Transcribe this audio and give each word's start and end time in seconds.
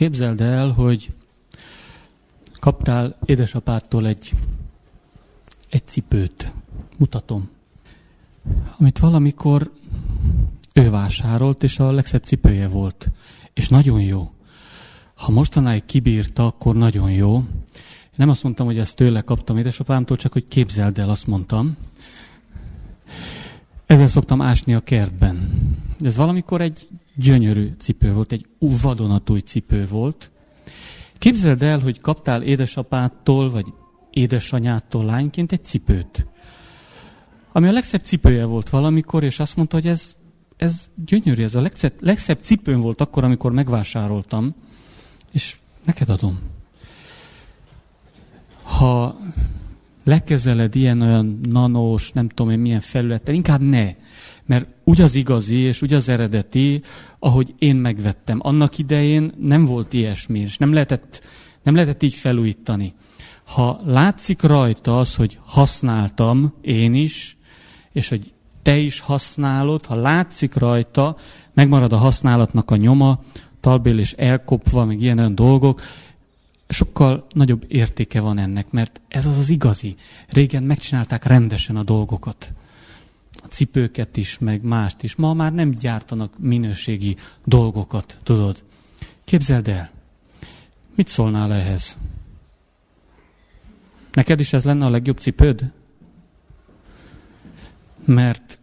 Képzeld 0.00 0.40
el, 0.40 0.70
hogy 0.70 1.10
kaptál 2.58 3.16
édesapádtól 3.24 4.06
egy, 4.06 4.32
egy 5.68 5.86
cipőt. 5.86 6.52
Mutatom. 6.98 7.48
Amit 8.78 8.98
valamikor 8.98 9.72
ő 10.72 10.90
vásárolt, 10.90 11.62
és 11.62 11.78
a 11.78 11.92
legszebb 11.92 12.24
cipője 12.24 12.68
volt. 12.68 13.10
És 13.54 13.68
nagyon 13.68 14.00
jó. 14.00 14.30
Ha 15.14 15.32
mostanáig 15.32 15.84
kibírta, 15.84 16.46
akkor 16.46 16.76
nagyon 16.76 17.10
jó. 17.10 17.44
Nem 18.16 18.28
azt 18.28 18.42
mondtam, 18.42 18.66
hogy 18.66 18.78
ezt 18.78 18.96
tőle 18.96 19.20
kaptam 19.20 19.58
édesapámtól, 19.58 20.16
csak 20.16 20.32
hogy 20.32 20.48
képzeld 20.48 20.98
el, 20.98 21.10
azt 21.10 21.26
mondtam. 21.26 21.76
Ezzel 23.86 24.08
szoktam 24.08 24.40
ásni 24.40 24.74
a 24.74 24.80
kertben. 24.80 25.50
Ez 26.00 26.16
valamikor 26.16 26.60
egy 26.60 26.88
gyönyörű 27.20 27.74
cipő 27.78 28.12
volt, 28.12 28.32
egy 28.32 28.46
vadonatúj 28.58 29.40
cipő 29.40 29.86
volt. 29.86 30.30
Képzeld 31.18 31.62
el, 31.62 31.78
hogy 31.78 32.00
kaptál 32.00 32.42
édesapától, 32.42 33.50
vagy 33.50 33.66
édesanyától 34.10 35.04
lányként 35.04 35.52
egy 35.52 35.64
cipőt. 35.64 36.26
Ami 37.52 37.68
a 37.68 37.72
legszebb 37.72 38.04
cipője 38.04 38.44
volt 38.44 38.70
valamikor, 38.70 39.24
és 39.24 39.38
azt 39.38 39.56
mondta, 39.56 39.76
hogy 39.76 39.86
ez, 39.86 40.14
ez 40.56 40.88
gyönyörű, 41.06 41.42
ez 41.42 41.54
a 41.54 41.60
legszebb, 41.60 41.92
legszebb 42.00 42.38
cipőm 42.40 42.80
volt 42.80 43.00
akkor, 43.00 43.24
amikor 43.24 43.52
megvásároltam, 43.52 44.54
és 45.32 45.56
neked 45.84 46.08
adom. 46.08 46.38
Ha 48.62 49.18
lekezeled 50.04 50.74
ilyen 50.74 51.00
olyan 51.00 51.40
nanós, 51.48 52.12
nem 52.12 52.28
tudom 52.28 52.52
én 52.52 52.58
milyen 52.58 52.80
felületen, 52.80 53.34
inkább 53.34 53.60
ne. 53.60 53.92
Mert 54.50 54.68
úgy 54.84 55.00
az 55.00 55.14
igazi 55.14 55.56
és 55.56 55.82
úgy 55.82 55.94
az 55.94 56.08
eredeti, 56.08 56.82
ahogy 57.18 57.54
én 57.58 57.76
megvettem. 57.76 58.38
Annak 58.42 58.78
idején 58.78 59.32
nem 59.38 59.64
volt 59.64 59.92
ilyesmi, 59.92 60.38
és 60.38 60.58
nem 60.58 60.72
lehetett, 60.72 61.24
nem 61.62 61.74
lehetett 61.74 62.02
így 62.02 62.14
felújítani. 62.14 62.94
Ha 63.46 63.80
látszik 63.84 64.42
rajta 64.42 64.98
az, 64.98 65.14
hogy 65.14 65.38
használtam 65.44 66.54
én 66.60 66.94
is, 66.94 67.36
és 67.92 68.08
hogy 68.08 68.32
te 68.62 68.76
is 68.76 69.00
használod, 69.00 69.86
ha 69.86 69.94
látszik 69.94 70.54
rajta, 70.54 71.16
megmarad 71.54 71.92
a 71.92 71.96
használatnak 71.96 72.70
a 72.70 72.76
nyoma, 72.76 73.20
talbél 73.60 73.98
és 73.98 74.12
elkopva, 74.12 74.84
meg 74.84 75.00
ilyen 75.00 75.18
olyan 75.18 75.34
dolgok, 75.34 75.82
sokkal 76.68 77.26
nagyobb 77.32 77.64
értéke 77.68 78.20
van 78.20 78.38
ennek, 78.38 78.70
mert 78.70 79.00
ez 79.08 79.26
az 79.26 79.38
az 79.38 79.48
igazi. 79.48 79.94
Régen 80.28 80.62
megcsinálták 80.62 81.24
rendesen 81.24 81.76
a 81.76 81.82
dolgokat. 81.82 82.52
A 83.32 83.46
cipőket 83.48 84.16
is, 84.16 84.38
meg 84.38 84.62
mást 84.62 85.02
is. 85.02 85.16
Ma 85.16 85.34
már 85.34 85.52
nem 85.52 85.70
gyártanak 85.70 86.38
minőségi 86.38 87.16
dolgokat, 87.44 88.18
tudod. 88.22 88.62
Képzeld 89.24 89.68
el, 89.68 89.90
mit 90.94 91.08
szólnál 91.08 91.52
ehhez? 91.52 91.96
Neked 94.12 94.40
is 94.40 94.52
ez 94.52 94.64
lenne 94.64 94.84
a 94.84 94.90
legjobb 94.90 95.18
cipőd? 95.18 95.70
Mert 98.04 98.58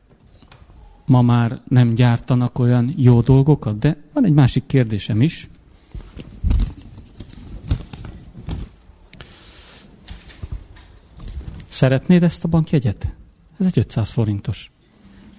ma 1.06 1.22
már 1.22 1.62
nem 1.68 1.94
gyártanak 1.94 2.60
olyan 2.60 2.94
jó 2.98 3.22
dolgokat, 3.22 3.80
de 3.80 3.98
van 4.14 4.26
egy 4.26 4.34
másik 4.34 4.66
kérdésem 4.66 5.22
is. 5.22 5.50
Szeretnéd 11.68 12.24
ezt 12.24 12.44
a 12.44 12.48
bankjegyet? 12.48 13.17
Ez 13.60 13.66
egy 13.66 13.78
500 13.78 14.10
forintos. 14.10 14.72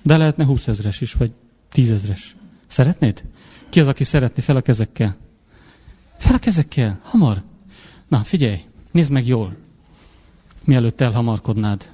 De 0.03 0.17
lehetne 0.17 0.45
20 0.45 0.69
ezres 0.69 1.01
is, 1.01 1.13
vagy 1.13 1.33
10 1.69 1.91
ezres. 1.91 2.37
Szeretnéd? 2.67 3.25
Ki 3.69 3.81
az, 3.81 3.87
aki 3.87 4.05
szeretné 4.05 4.43
fel 4.43 4.57
a 4.57 4.61
kezekkel? 4.61 5.17
Fel 6.17 6.35
a 6.35 6.39
kezekkel, 6.39 7.01
hamar. 7.03 7.43
Na, 8.09 8.19
figyelj, 8.19 8.61
nézd 8.91 9.13
meg 9.13 9.27
jól, 9.27 9.57
mielőtt 10.65 11.01
elhamarkodnád. 11.01 11.91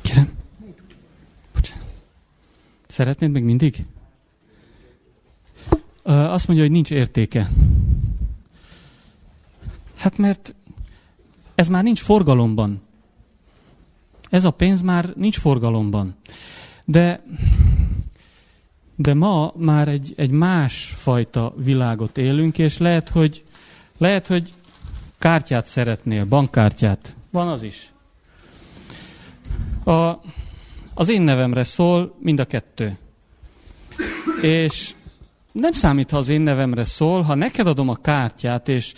Kérem? 0.00 0.32
Bocsánat. 1.54 1.84
Szeretnéd 2.88 3.30
még 3.30 3.42
mindig? 3.42 3.84
Azt 6.02 6.46
mondja, 6.46 6.64
hogy 6.64 6.74
nincs 6.74 6.90
értéke. 6.90 7.50
Hát 9.96 10.18
mert 10.18 10.54
ez 11.54 11.68
már 11.68 11.82
nincs 11.82 12.00
forgalomban. 12.00 12.82
Ez 14.30 14.44
a 14.44 14.50
pénz 14.50 14.80
már 14.80 15.12
nincs 15.16 15.38
forgalomban. 15.38 16.16
De, 16.84 17.22
de 18.96 19.14
ma 19.14 19.52
már 19.56 19.88
egy, 19.88 20.12
egy 20.16 20.30
más 20.30 20.94
fajta 20.96 21.54
világot 21.56 22.18
élünk, 22.18 22.58
és 22.58 22.78
lehet, 22.78 23.08
hogy, 23.08 23.44
lehet, 23.98 24.26
hogy 24.26 24.52
kártyát 25.18 25.66
szeretnél, 25.66 26.24
bankkártyát. 26.24 27.16
Van 27.30 27.48
az 27.48 27.62
is. 27.62 27.92
A, 29.84 30.20
az 30.94 31.08
én 31.08 31.22
nevemre 31.22 31.64
szól 31.64 32.16
mind 32.18 32.40
a 32.40 32.44
kettő. 32.44 32.98
És 34.42 34.94
nem 35.52 35.72
számít, 35.72 36.10
ha 36.10 36.16
az 36.16 36.28
én 36.28 36.40
nevemre 36.40 36.84
szól, 36.84 37.22
ha 37.22 37.34
neked 37.34 37.66
adom 37.66 37.88
a 37.88 37.94
kártyát, 37.94 38.68
és, 38.68 38.94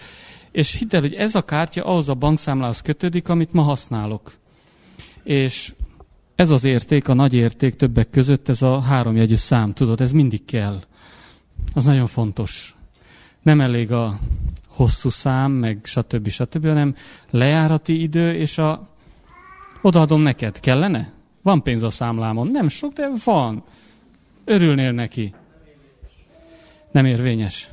és 0.50 0.74
hidd 0.74 0.94
el, 0.94 1.00
hogy 1.00 1.14
ez 1.14 1.34
a 1.34 1.42
kártya 1.42 1.84
ahhoz 1.84 2.08
a 2.08 2.14
bankszámlához 2.14 2.80
kötődik, 2.80 3.28
amit 3.28 3.52
ma 3.52 3.62
használok. 3.62 4.37
És 5.28 5.72
ez 6.34 6.50
az 6.50 6.64
érték, 6.64 7.08
a 7.08 7.14
nagy 7.14 7.34
érték 7.34 7.76
többek 7.76 8.10
között, 8.10 8.48
ez 8.48 8.62
a 8.62 8.80
háromjegyű 8.80 9.36
szám, 9.36 9.72
tudod, 9.72 10.00
ez 10.00 10.12
mindig 10.12 10.44
kell. 10.44 10.82
Az 11.74 11.84
nagyon 11.84 12.06
fontos. 12.06 12.76
Nem 13.42 13.60
elég 13.60 13.92
a 13.92 14.18
hosszú 14.68 15.08
szám, 15.08 15.52
meg 15.52 15.80
stb. 15.82 16.28
stb., 16.28 16.66
hanem 16.66 16.94
lejárati 17.30 18.02
idő, 18.02 18.34
és 18.34 18.58
a 18.58 18.88
odaadom 19.80 20.20
neked. 20.20 20.60
Kellene? 20.60 21.12
Van 21.42 21.62
pénz 21.62 21.82
a 21.82 21.90
számlámon. 21.90 22.48
Nem 22.48 22.68
sok, 22.68 22.92
de 22.92 23.08
van. 23.24 23.62
Örülnél 24.44 24.92
neki. 24.92 25.34
Nem 26.92 27.06
érvényes. 27.06 27.70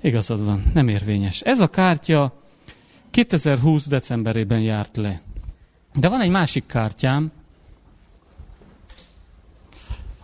Igazad 0.00 0.44
van, 0.44 0.62
nem 0.74 0.88
érvényes. 0.88 1.40
Ez 1.40 1.60
a 1.60 1.68
kártya 1.68 2.40
2020 3.10 3.86
decemberében 3.86 4.60
járt 4.60 4.96
le. 4.96 5.24
De 5.96 6.08
van 6.08 6.20
egy 6.20 6.30
másik 6.30 6.66
kártyám, 6.66 7.32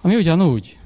ami 0.01 0.15
ugyanúgy. 0.15 0.79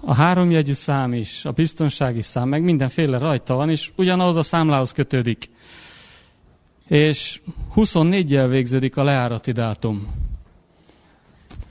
A 0.00 0.14
háromjegyű 0.14 0.72
szám 0.72 1.12
is, 1.12 1.44
a 1.44 1.52
biztonsági 1.52 2.22
szám, 2.22 2.48
meg 2.48 2.62
mindenféle 2.62 3.18
rajta 3.18 3.54
van, 3.54 3.70
és 3.70 3.92
ugyanahhoz 3.96 4.36
a 4.36 4.42
számlához 4.42 4.92
kötődik. 4.92 5.50
És 6.88 7.40
24-jel 7.74 8.46
végződik 8.48 8.96
a 8.96 9.04
leárati 9.04 9.52
dátum. 9.52 10.06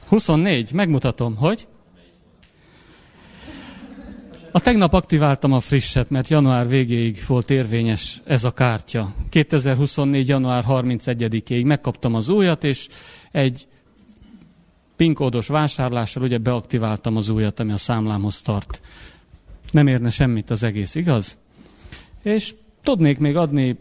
24, 0.07 0.71
megmutatom, 0.71 1.35
hogy? 1.35 1.67
A 4.55 4.59
tegnap 4.59 4.93
aktiváltam 4.93 5.53
a 5.53 5.59
frisset, 5.59 6.09
mert 6.09 6.27
január 6.27 6.67
végéig 6.67 7.23
volt 7.27 7.49
érvényes 7.49 8.21
ez 8.25 8.43
a 8.43 8.51
kártya. 8.51 9.13
2024. 9.29 10.27
január 10.27 10.63
31-ig 10.67 11.65
megkaptam 11.65 12.15
az 12.15 12.29
újat, 12.29 12.63
és 12.63 12.87
egy 13.31 13.67
pinkódos 14.95 15.47
vásárlással 15.47 16.23
ugye 16.23 16.37
beaktiváltam 16.37 17.17
az 17.17 17.29
újat, 17.29 17.59
ami 17.59 17.71
a 17.71 17.77
számlámhoz 17.77 18.41
tart. 18.41 18.81
Nem 19.71 19.87
érne 19.87 20.09
semmit 20.09 20.49
az 20.49 20.63
egész, 20.63 20.95
igaz? 20.95 21.37
És 22.23 22.53
tudnék 22.83 23.17
még 23.17 23.35
adni 23.35 23.79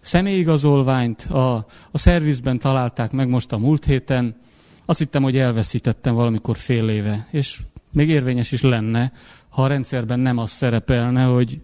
személyigazolványt, 0.00 1.22
a, 1.22 1.54
a 1.90 1.98
szervizben 1.98 2.58
találták 2.58 3.10
meg 3.10 3.28
most 3.28 3.52
a 3.52 3.58
múlt 3.58 3.84
héten, 3.84 4.40
azt 4.84 4.98
hittem, 4.98 5.22
hogy 5.22 5.36
elveszítettem 5.36 6.14
valamikor 6.14 6.56
fél 6.56 6.88
éve, 6.88 7.28
és 7.30 7.60
még 7.90 8.08
érvényes 8.08 8.52
is 8.52 8.60
lenne, 8.60 9.12
ha 9.54 9.62
a 9.62 9.66
rendszerben 9.66 10.20
nem 10.20 10.38
az 10.38 10.50
szerepelne, 10.50 11.24
hogy, 11.24 11.60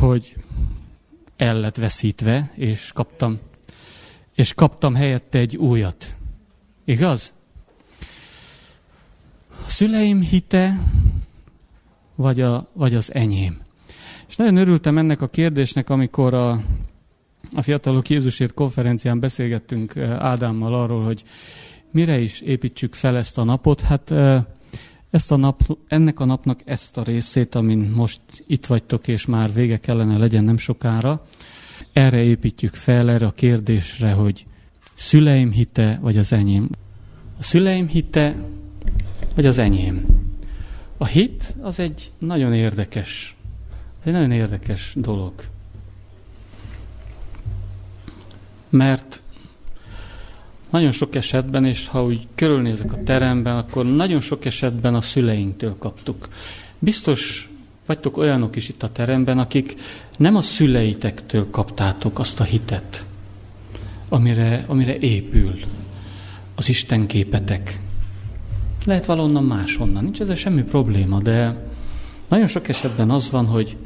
hogy 0.00 0.36
el 1.36 1.60
lett 1.60 1.76
veszítve, 1.76 2.52
és 2.54 2.90
kaptam, 2.94 3.38
és 4.34 4.54
kaptam 4.54 4.94
helyette 4.94 5.38
egy 5.38 5.56
újat. 5.56 6.14
Igaz? 6.84 7.32
A 9.66 9.68
szüleim 9.68 10.20
hite, 10.20 10.80
vagy, 12.14 12.40
a, 12.40 12.68
vagy 12.72 12.94
az 12.94 13.14
enyém. 13.14 13.60
És 14.28 14.36
nagyon 14.36 14.56
örültem 14.56 14.98
ennek 14.98 15.22
a 15.22 15.28
kérdésnek, 15.28 15.90
amikor 15.90 16.34
a, 16.34 16.50
a 17.54 17.62
Fiatalok 17.62 18.08
Jézusért 18.08 18.54
konferencián 18.54 19.20
beszélgettünk 19.20 19.94
eh, 19.94 20.24
Ádámmal 20.24 20.74
arról, 20.74 21.04
hogy 21.04 21.22
mire 21.92 22.18
is 22.18 22.40
építsük 22.40 22.94
fel 22.94 23.16
ezt 23.16 23.38
a 23.38 23.44
napot. 23.44 23.80
Hát 23.80 24.10
eh, 24.10 24.44
ezt 25.10 25.32
a 25.32 25.36
nap, 25.36 25.78
ennek 25.88 26.20
a 26.20 26.24
napnak 26.24 26.60
ezt 26.64 26.96
a 26.96 27.02
részét, 27.02 27.54
amin 27.54 27.78
most 27.78 28.20
itt 28.46 28.66
vagytok, 28.66 29.08
és 29.08 29.26
már 29.26 29.52
vége 29.52 29.78
kellene 29.78 30.18
legyen 30.18 30.44
nem 30.44 30.56
sokára, 30.56 31.26
erre 31.92 32.22
építjük 32.22 32.74
fel, 32.74 33.10
erre 33.10 33.26
a 33.26 33.30
kérdésre, 33.30 34.12
hogy 34.12 34.46
szüleim 34.94 35.50
hite, 35.50 35.98
vagy 36.02 36.16
az 36.16 36.32
enyém. 36.32 36.70
A 37.38 37.42
szüleim 37.42 37.88
hite, 37.88 38.36
vagy 39.34 39.46
az 39.46 39.58
enyém. 39.58 40.06
A 40.96 41.06
hit 41.06 41.54
az 41.60 41.78
egy 41.78 42.12
nagyon 42.18 42.54
érdekes, 42.54 43.36
az 44.00 44.06
egy 44.06 44.12
nagyon 44.12 44.30
érdekes 44.30 44.92
dolog. 44.96 45.32
Mert 48.68 49.22
nagyon 50.70 50.90
sok 50.90 51.14
esetben, 51.14 51.64
és 51.64 51.86
ha 51.86 52.04
úgy 52.04 52.26
körülnézek 52.34 52.92
a 52.92 53.02
teremben, 53.02 53.56
akkor 53.56 53.86
nagyon 53.86 54.20
sok 54.20 54.44
esetben 54.44 54.94
a 54.94 55.00
szüleinktől 55.00 55.76
kaptuk. 55.78 56.28
Biztos 56.78 57.50
vagytok 57.86 58.16
olyanok 58.16 58.56
is 58.56 58.68
itt 58.68 58.82
a 58.82 58.92
teremben, 58.92 59.38
akik 59.38 59.74
nem 60.16 60.36
a 60.36 60.42
szüleitektől 60.42 61.50
kaptátok 61.50 62.18
azt 62.18 62.40
a 62.40 62.44
hitet, 62.44 63.06
amire, 64.08 64.64
amire 64.66 64.98
épül 64.98 65.58
az 66.54 66.68
Isten 66.68 67.06
képetek. 67.06 67.80
Lehet 68.86 69.06
valonnan 69.06 69.44
máshonnan, 69.44 70.04
nincs 70.04 70.20
ezzel 70.20 70.34
semmi 70.34 70.62
probléma, 70.62 71.20
de 71.20 71.66
nagyon 72.28 72.46
sok 72.46 72.68
esetben 72.68 73.10
az 73.10 73.30
van, 73.30 73.46
hogy 73.46 73.76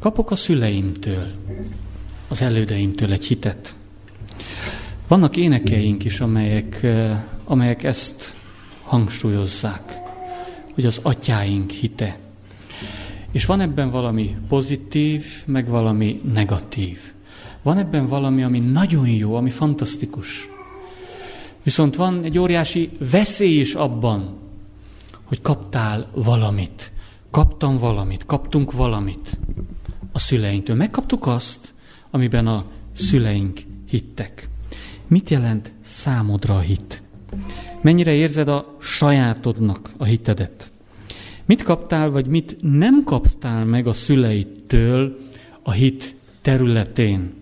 kapok 0.00 0.30
a 0.30 0.36
szüleimtől, 0.36 1.26
az 2.28 2.42
elődeimtől 2.42 3.12
egy 3.12 3.24
hitet. 3.24 3.74
Vannak 5.12 5.36
énekeink 5.36 6.04
is, 6.04 6.20
amelyek, 6.20 6.86
amelyek 7.44 7.82
ezt 7.82 8.34
hangsúlyozzák, 8.82 10.00
hogy 10.74 10.86
az 10.86 11.00
atyáink 11.02 11.70
hite. 11.70 12.18
És 13.32 13.44
van 13.44 13.60
ebben 13.60 13.90
valami 13.90 14.36
pozitív, 14.48 15.26
meg 15.46 15.68
valami 15.68 16.20
negatív. 16.32 16.98
Van 17.62 17.78
ebben 17.78 18.06
valami, 18.06 18.42
ami 18.42 18.58
nagyon 18.58 19.08
jó, 19.08 19.34
ami 19.34 19.50
fantasztikus. 19.50 20.48
Viszont 21.62 21.96
van 21.96 22.24
egy 22.24 22.38
óriási 22.38 22.90
veszély 23.10 23.60
is 23.60 23.74
abban, 23.74 24.38
hogy 25.24 25.40
kaptál 25.40 26.10
valamit. 26.14 26.92
Kaptam 27.30 27.78
valamit, 27.78 28.26
kaptunk 28.26 28.72
valamit 28.72 29.38
a 30.12 30.18
szüleinktől. 30.18 30.76
Megkaptuk 30.76 31.26
azt, 31.26 31.74
amiben 32.10 32.46
a 32.46 32.64
szüleink 32.96 33.60
hittek. 33.86 34.50
Mit 35.12 35.30
jelent 35.30 35.72
számodra 35.84 36.54
a 36.54 36.60
hit? 36.60 37.02
Mennyire 37.80 38.12
érzed 38.12 38.48
a 38.48 38.76
sajátodnak 38.80 39.92
a 39.96 40.04
hitedet? 40.04 40.70
Mit 41.44 41.62
kaptál, 41.62 42.10
vagy 42.10 42.26
mit 42.26 42.56
nem 42.60 43.04
kaptál 43.04 43.64
meg 43.64 43.86
a 43.86 43.92
szüleitől 43.92 45.18
a 45.62 45.70
hit 45.70 46.16
területén? 46.42 47.32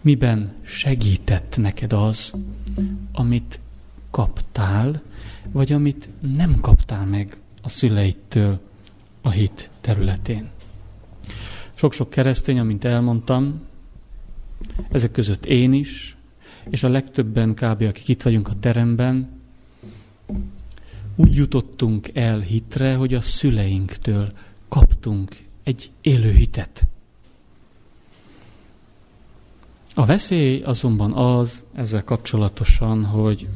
Miben 0.00 0.54
segített 0.62 1.56
neked 1.56 1.92
az, 1.92 2.32
amit 3.12 3.60
kaptál, 4.10 5.02
vagy 5.52 5.72
amit 5.72 6.08
nem 6.36 6.60
kaptál 6.60 7.04
meg 7.04 7.36
a 7.62 7.68
szüleitől 7.68 8.60
a 9.20 9.30
hit 9.30 9.70
területén? 9.80 10.48
Sok-sok 11.72 12.10
keresztény, 12.10 12.58
amint 12.58 12.84
elmondtam, 12.84 13.70
ezek 14.90 15.12
között 15.12 15.46
én 15.46 15.72
is, 15.72 16.16
és 16.70 16.82
a 16.82 16.88
legtöbben 16.88 17.54
kb. 17.54 17.82
akik 17.82 18.08
itt 18.08 18.22
vagyunk 18.22 18.48
a 18.48 18.58
teremben, 18.60 19.28
úgy 21.16 21.34
jutottunk 21.34 22.10
el 22.14 22.38
hitre, 22.38 22.94
hogy 22.94 23.14
a 23.14 23.20
szüleinktől 23.20 24.32
kaptunk 24.68 25.36
egy 25.62 25.90
élő 26.00 26.32
hitet. 26.32 26.86
A 29.94 30.06
veszély 30.06 30.62
azonban 30.62 31.12
az 31.12 31.64
ezzel 31.74 32.04
kapcsolatosan, 32.04 33.04
hogy 33.04 33.48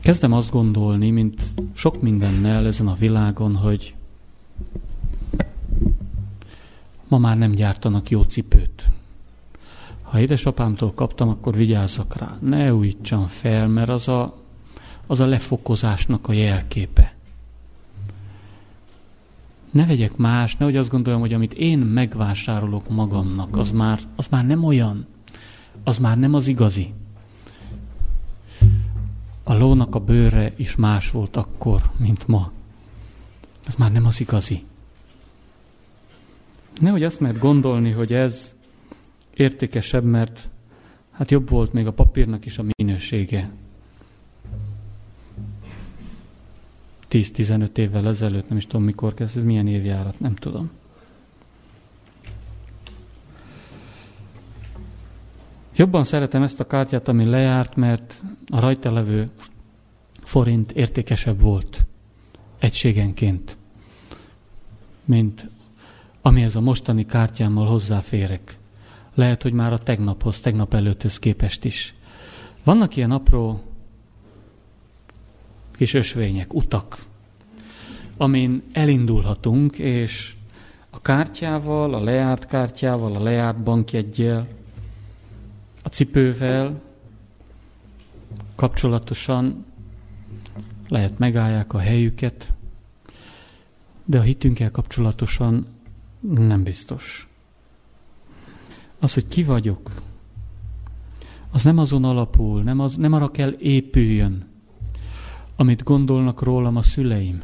kezdem 0.00 0.32
azt 0.32 0.50
gondolni, 0.50 1.10
mint 1.10 1.42
sok 1.74 2.02
mindennel 2.02 2.66
ezen 2.66 2.86
a 2.86 2.94
világon, 2.94 3.56
hogy 3.56 3.94
ma 7.12 7.18
már 7.18 7.38
nem 7.38 7.52
gyártanak 7.52 8.10
jó 8.10 8.22
cipőt. 8.22 8.88
Ha 10.02 10.20
édesapámtól 10.20 10.92
kaptam, 10.94 11.28
akkor 11.28 11.54
vigyázzak 11.54 12.16
rá. 12.16 12.38
Ne 12.40 12.74
újítsam 12.74 13.26
fel, 13.26 13.68
mert 13.68 13.88
az 13.88 14.08
a, 14.08 14.36
az 15.06 15.20
a 15.20 15.26
lefokozásnak 15.26 16.28
a 16.28 16.32
jelképe. 16.32 17.14
Ne 19.70 19.86
vegyek 19.86 20.16
más, 20.16 20.56
nehogy 20.56 20.76
azt 20.76 20.90
gondoljam, 20.90 21.20
hogy 21.20 21.32
amit 21.32 21.54
én 21.54 21.78
megvásárolok 21.78 22.88
magamnak, 22.88 23.56
az 23.56 23.70
már, 23.70 24.00
az 24.16 24.26
már 24.30 24.46
nem 24.46 24.64
olyan. 24.64 25.06
Az 25.84 25.98
már 25.98 26.18
nem 26.18 26.34
az 26.34 26.46
igazi. 26.46 26.92
A 29.42 29.54
lónak 29.54 29.94
a 29.94 29.98
bőre 29.98 30.52
is 30.56 30.76
más 30.76 31.10
volt 31.10 31.36
akkor, 31.36 31.90
mint 31.96 32.28
ma. 32.28 32.50
Az 33.66 33.74
már 33.74 33.92
nem 33.92 34.06
az 34.06 34.20
igazi. 34.20 34.64
Nehogy 36.80 37.02
azt 37.02 37.20
mert 37.20 37.38
gondolni, 37.38 37.90
hogy 37.90 38.12
ez 38.12 38.54
értékesebb, 39.34 40.04
mert 40.04 40.48
hát 41.10 41.30
jobb 41.30 41.48
volt 41.48 41.72
még 41.72 41.86
a 41.86 41.92
papírnak 41.92 42.46
is 42.46 42.58
a 42.58 42.64
minősége. 42.76 43.50
10-15 47.10 47.76
évvel 47.76 48.08
ezelőtt, 48.08 48.48
nem 48.48 48.58
is 48.58 48.66
tudom 48.66 48.84
mikor 48.84 49.14
kezd, 49.14 49.36
ez 49.36 49.42
milyen 49.42 49.66
évjárat, 49.66 50.20
nem 50.20 50.34
tudom. 50.34 50.70
Jobban 55.76 56.04
szeretem 56.04 56.42
ezt 56.42 56.60
a 56.60 56.66
kártyát, 56.66 57.08
ami 57.08 57.24
lejárt, 57.24 57.76
mert 57.76 58.22
a 58.50 58.60
rajta 58.60 58.92
levő 58.92 59.30
forint 60.12 60.72
értékesebb 60.72 61.40
volt 61.40 61.86
egységenként, 62.58 63.56
mint 65.04 65.48
amihez 66.22 66.56
a 66.56 66.60
mostani 66.60 67.06
kártyámmal 67.06 67.66
hozzáférek. 67.66 68.58
Lehet, 69.14 69.42
hogy 69.42 69.52
már 69.52 69.72
a 69.72 69.78
tegnaphoz, 69.78 70.40
tegnap 70.40 70.74
előtthöz 70.74 71.18
képest 71.18 71.64
is. 71.64 71.94
Vannak 72.64 72.96
ilyen 72.96 73.10
apró 73.10 73.62
kis 75.76 75.94
ösvények, 75.94 76.54
utak, 76.54 77.04
amin 78.16 78.62
elindulhatunk, 78.72 79.78
és 79.78 80.34
a 80.90 81.00
kártyával, 81.00 81.94
a 81.94 82.02
lejárt 82.02 82.46
kártyával, 82.46 83.14
a 83.14 83.22
lejárt 83.22 83.62
bankjegyel, 83.62 84.46
a 85.82 85.88
cipővel 85.88 86.80
kapcsolatosan 88.54 89.64
lehet 90.88 91.18
megállják 91.18 91.72
a 91.72 91.78
helyüket, 91.78 92.52
de 94.04 94.18
a 94.18 94.22
hitünkkel 94.22 94.70
kapcsolatosan 94.70 95.66
nem 96.30 96.62
biztos. 96.62 97.28
Az, 98.98 99.14
hogy 99.14 99.28
ki 99.28 99.42
vagyok, 99.42 99.90
az 101.52 101.62
nem 101.62 101.78
azon 101.78 102.04
alapul, 102.04 102.62
nem, 102.62 102.80
az, 102.80 102.96
nem 102.96 103.12
arra 103.12 103.30
kell 103.30 103.54
épüljön, 103.58 104.46
amit 105.56 105.82
gondolnak 105.82 106.42
rólam 106.42 106.76
a 106.76 106.82
szüleim, 106.82 107.42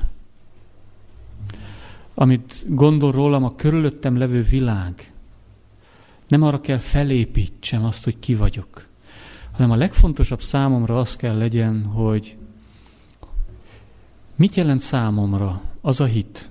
amit 2.15 2.65
gondol 2.69 3.13
rólam 3.13 3.45
a 3.45 3.55
körülöttem 3.55 4.17
levő 4.17 4.43
világ. 4.43 5.13
Nem 6.29 6.43
arra 6.43 6.61
kell 6.61 6.79
felépítsem 6.79 7.85
azt, 7.85 8.05
hogy 8.05 8.19
ki 8.19 8.35
vagyok, 8.35 8.87
hanem 9.53 9.71
a 9.71 9.77
legfontosabb 9.77 10.43
számomra 10.43 10.99
az 10.99 11.17
kell 11.17 11.37
legyen, 11.37 11.85
hogy 11.85 12.37
mit 14.37 14.55
jelent 14.55 14.81
számomra 14.81 15.63
az 15.81 16.01
a 16.01 16.05
hit, 16.05 16.51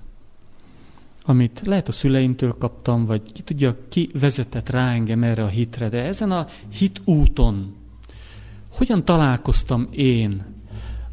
amit 1.28 1.62
lehet 1.64 1.88
a 1.88 1.92
szüleimtől 1.92 2.56
kaptam, 2.58 3.06
vagy 3.06 3.22
ki 3.32 3.42
tudja, 3.42 3.76
ki 3.88 4.10
vezetett 4.20 4.68
rá 4.68 4.92
engem 4.92 5.22
erre 5.22 5.42
a 5.42 5.48
hitre, 5.48 5.88
de 5.88 6.02
ezen 6.02 6.30
a 6.30 6.46
hit 6.72 7.00
úton 7.04 7.74
hogyan 8.72 9.04
találkoztam 9.04 9.88
én 9.90 10.54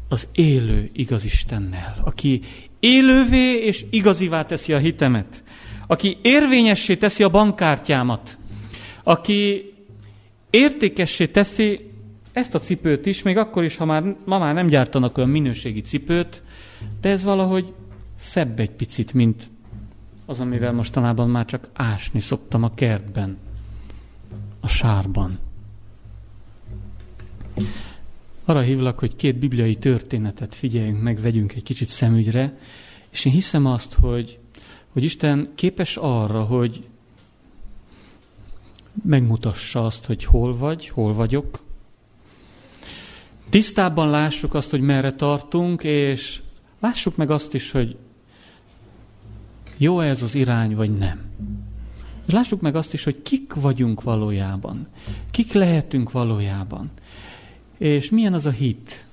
az 0.08 0.28
élő 0.32 0.90
igazistennel, 0.92 2.00
aki 2.04 2.40
élővé 2.80 3.64
és 3.64 3.84
igazivá 3.90 4.44
teszi 4.44 4.72
a 4.72 4.78
hitemet, 4.78 5.42
aki 5.86 6.18
érvényessé 6.22 6.96
teszi 6.96 7.22
a 7.22 7.28
bankkártyámat, 7.28 8.38
aki 9.02 9.72
értékessé 10.50 11.26
teszi 11.26 11.90
ezt 12.32 12.54
a 12.54 12.60
cipőt 12.60 13.06
is, 13.06 13.22
még 13.22 13.36
akkor 13.36 13.64
is, 13.64 13.76
ha 13.76 13.84
már, 13.84 14.16
ma 14.24 14.38
már 14.38 14.54
nem 14.54 14.66
gyártanak 14.66 15.18
olyan 15.18 15.30
minőségi 15.30 15.80
cipőt, 15.80 16.42
de 17.00 17.08
ez 17.08 17.24
valahogy 17.24 17.72
szebb 18.18 18.60
egy 18.60 18.70
picit, 18.70 19.12
mint 19.12 19.50
az, 20.26 20.40
amivel 20.40 20.72
mostanában 20.72 21.30
már 21.30 21.44
csak 21.44 21.68
ásni 21.72 22.20
szoktam 22.20 22.62
a 22.62 22.74
kertben, 22.74 23.36
a 24.60 24.68
sárban. 24.68 25.38
Arra 28.44 28.60
hívlak, 28.60 28.98
hogy 28.98 29.16
két 29.16 29.36
bibliai 29.38 29.76
történetet 29.76 30.54
figyeljünk 30.54 31.02
meg, 31.02 31.20
vegyünk 31.20 31.52
egy 31.52 31.62
kicsit 31.62 31.88
szemügyre, 31.88 32.58
és 33.10 33.24
én 33.24 33.32
hiszem 33.32 33.66
azt, 33.66 33.94
hogy, 33.94 34.38
hogy 34.92 35.04
Isten 35.04 35.52
képes 35.54 35.96
arra, 35.96 36.42
hogy 36.42 36.86
megmutassa 39.02 39.84
azt, 39.84 40.04
hogy 40.04 40.24
hol 40.24 40.56
vagy, 40.56 40.88
hol 40.88 41.14
vagyok, 41.14 41.62
tisztában 43.50 44.10
lássuk 44.10 44.54
azt, 44.54 44.70
hogy 44.70 44.80
merre 44.80 45.12
tartunk, 45.12 45.84
és 45.84 46.40
lássuk 46.80 47.16
meg 47.16 47.30
azt 47.30 47.54
is, 47.54 47.70
hogy 47.70 47.96
jó 49.76 50.00
ez 50.00 50.22
az 50.22 50.34
irány, 50.34 50.74
vagy 50.74 50.96
nem. 50.96 51.20
És 52.26 52.32
lássuk 52.32 52.60
meg 52.60 52.76
azt 52.76 52.92
is, 52.92 53.04
hogy 53.04 53.22
kik 53.22 53.54
vagyunk 53.54 54.02
valójában. 54.02 54.86
Kik 55.30 55.52
lehetünk 55.52 56.10
valójában. 56.10 56.90
És 57.78 58.10
milyen 58.10 58.32
az 58.32 58.46
a 58.46 58.50
hit, 58.50 59.06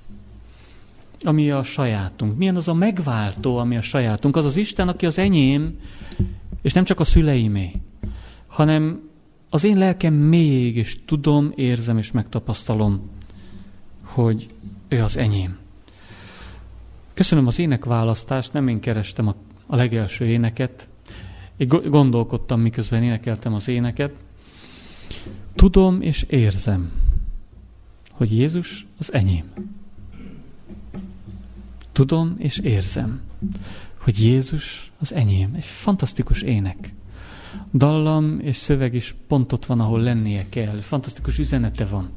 ami 1.22 1.50
a 1.50 1.62
sajátunk. 1.62 2.36
Milyen 2.36 2.56
az 2.56 2.68
a 2.68 2.74
megváltó, 2.74 3.56
ami 3.56 3.76
a 3.76 3.80
sajátunk. 3.80 4.36
Az 4.36 4.44
az 4.44 4.56
Isten, 4.56 4.88
aki 4.88 5.06
az 5.06 5.18
enyém, 5.18 5.78
és 6.62 6.72
nem 6.72 6.84
csak 6.84 7.00
a 7.00 7.04
szüleimé, 7.04 7.72
hanem 8.46 9.08
az 9.50 9.64
én 9.64 9.78
lelkem 9.78 10.14
még, 10.14 10.76
és 10.76 10.98
tudom, 11.04 11.52
érzem 11.54 11.98
és 11.98 12.10
megtapasztalom, 12.10 13.10
hogy 14.02 14.46
ő 14.88 15.02
az 15.02 15.16
enyém. 15.16 15.58
Köszönöm 17.14 17.46
az 17.46 17.58
énekválasztást, 17.58 18.52
nem 18.52 18.68
én 18.68 18.80
kerestem 18.80 19.28
a, 19.28 19.34
a 19.66 19.76
legelső 19.76 20.24
éneket, 20.24 20.88
én 21.56 21.68
gondolkodtam, 21.68 22.60
miközben 22.60 23.02
énekeltem 23.02 23.54
az 23.54 23.68
éneket. 23.68 24.12
Tudom 25.54 26.02
és 26.02 26.22
érzem, 26.22 26.92
hogy 28.10 28.36
Jézus 28.36 28.86
az 28.98 29.12
enyém. 29.12 29.52
Tudom 31.92 32.34
és 32.38 32.58
érzem, 32.58 33.20
hogy 33.96 34.18
Jézus 34.18 34.90
az 34.98 35.12
enyém. 35.12 35.54
Egy 35.54 35.64
fantasztikus 35.64 36.42
ének. 36.42 36.94
Dallam 37.72 38.40
és 38.40 38.56
szöveg 38.56 38.94
is 38.94 39.14
pont 39.26 39.52
ott 39.52 39.66
van, 39.66 39.80
ahol 39.80 40.00
lennie 40.00 40.48
kell. 40.48 40.80
Fantasztikus 40.80 41.38
üzenete 41.38 41.84
van. 41.84 42.10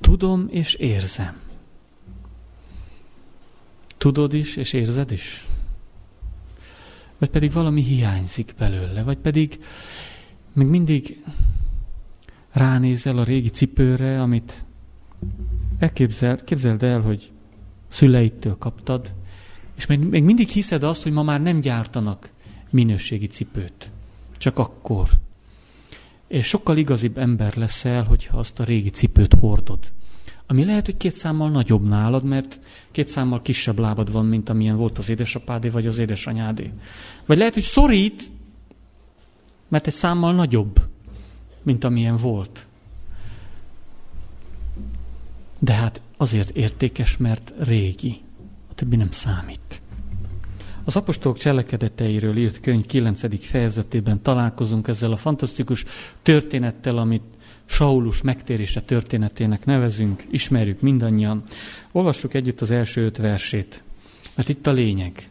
Tudom 0.00 0.48
és 0.50 0.74
érzem. 0.74 1.36
Tudod 3.98 4.34
is 4.34 4.56
és 4.56 4.72
érzed 4.72 5.10
is? 5.10 5.46
Vagy 7.22 7.30
pedig 7.30 7.52
valami 7.52 7.82
hiányzik 7.82 8.54
belőle, 8.58 9.02
vagy 9.02 9.16
pedig 9.18 9.58
még 10.52 10.66
mindig 10.66 11.24
ránézel 12.52 13.18
a 13.18 13.24
régi 13.24 13.48
cipőre, 13.48 14.22
amit 14.22 14.64
elképzel, 15.78 16.44
képzeld 16.44 16.82
el, 16.82 17.00
hogy 17.00 17.30
szüleittől 17.88 18.56
kaptad, 18.58 19.14
és 19.74 19.86
még, 19.86 19.98
még 19.98 20.22
mindig 20.22 20.48
hiszed 20.48 20.82
azt, 20.82 21.02
hogy 21.02 21.12
ma 21.12 21.22
már 21.22 21.42
nem 21.42 21.60
gyártanak 21.60 22.30
minőségi 22.70 23.26
cipőt. 23.26 23.90
Csak 24.38 24.58
akkor. 24.58 25.08
És 26.28 26.46
sokkal 26.46 26.76
igazibb 26.76 27.18
ember 27.18 27.56
leszel, 27.56 28.04
hogyha 28.04 28.38
azt 28.38 28.60
a 28.60 28.64
régi 28.64 28.90
cipőt 28.90 29.34
hordod. 29.34 29.92
Ami 30.52 30.64
lehet, 30.64 30.86
hogy 30.86 30.96
két 30.96 31.14
számmal 31.14 31.50
nagyobb 31.50 31.88
nálad, 31.88 32.24
mert 32.24 32.60
két 32.90 33.08
számmal 33.08 33.42
kisebb 33.42 33.78
lábad 33.78 34.12
van, 34.12 34.26
mint 34.26 34.48
amilyen 34.48 34.76
volt 34.76 34.98
az 34.98 35.08
édesapádé 35.08 35.68
vagy 35.68 35.86
az 35.86 35.98
édesanyádé. 35.98 36.72
Vagy 37.26 37.38
lehet, 37.38 37.54
hogy 37.54 37.62
szorít, 37.62 38.30
mert 39.68 39.86
egy 39.86 39.92
számmal 39.92 40.34
nagyobb, 40.34 40.80
mint 41.62 41.84
amilyen 41.84 42.16
volt. 42.16 42.66
De 45.58 45.72
hát 45.72 46.00
azért 46.16 46.50
értékes, 46.50 47.16
mert 47.16 47.52
régi. 47.58 48.20
A 48.70 48.74
többi 48.74 48.96
nem 48.96 49.10
számít. 49.10 49.82
Az 50.84 50.96
apostolok 50.96 51.38
cselekedeteiről 51.38 52.36
írt 52.36 52.60
könyv 52.60 52.86
9. 52.86 53.46
fejezetében 53.46 54.22
találkozunk 54.22 54.88
ezzel 54.88 55.12
a 55.12 55.16
fantasztikus 55.16 55.84
történettel, 56.22 56.98
amit 56.98 57.24
Saulus 57.72 58.22
megtérése 58.22 58.80
történetének 58.80 59.64
nevezünk, 59.64 60.24
ismerjük 60.30 60.80
mindannyian. 60.80 61.42
Olvassuk 61.92 62.34
együtt 62.34 62.60
az 62.60 62.70
első 62.70 63.04
öt 63.04 63.16
versét, 63.16 63.82
mert 64.34 64.48
itt 64.48 64.66
a 64.66 64.72
lényeg. 64.72 65.28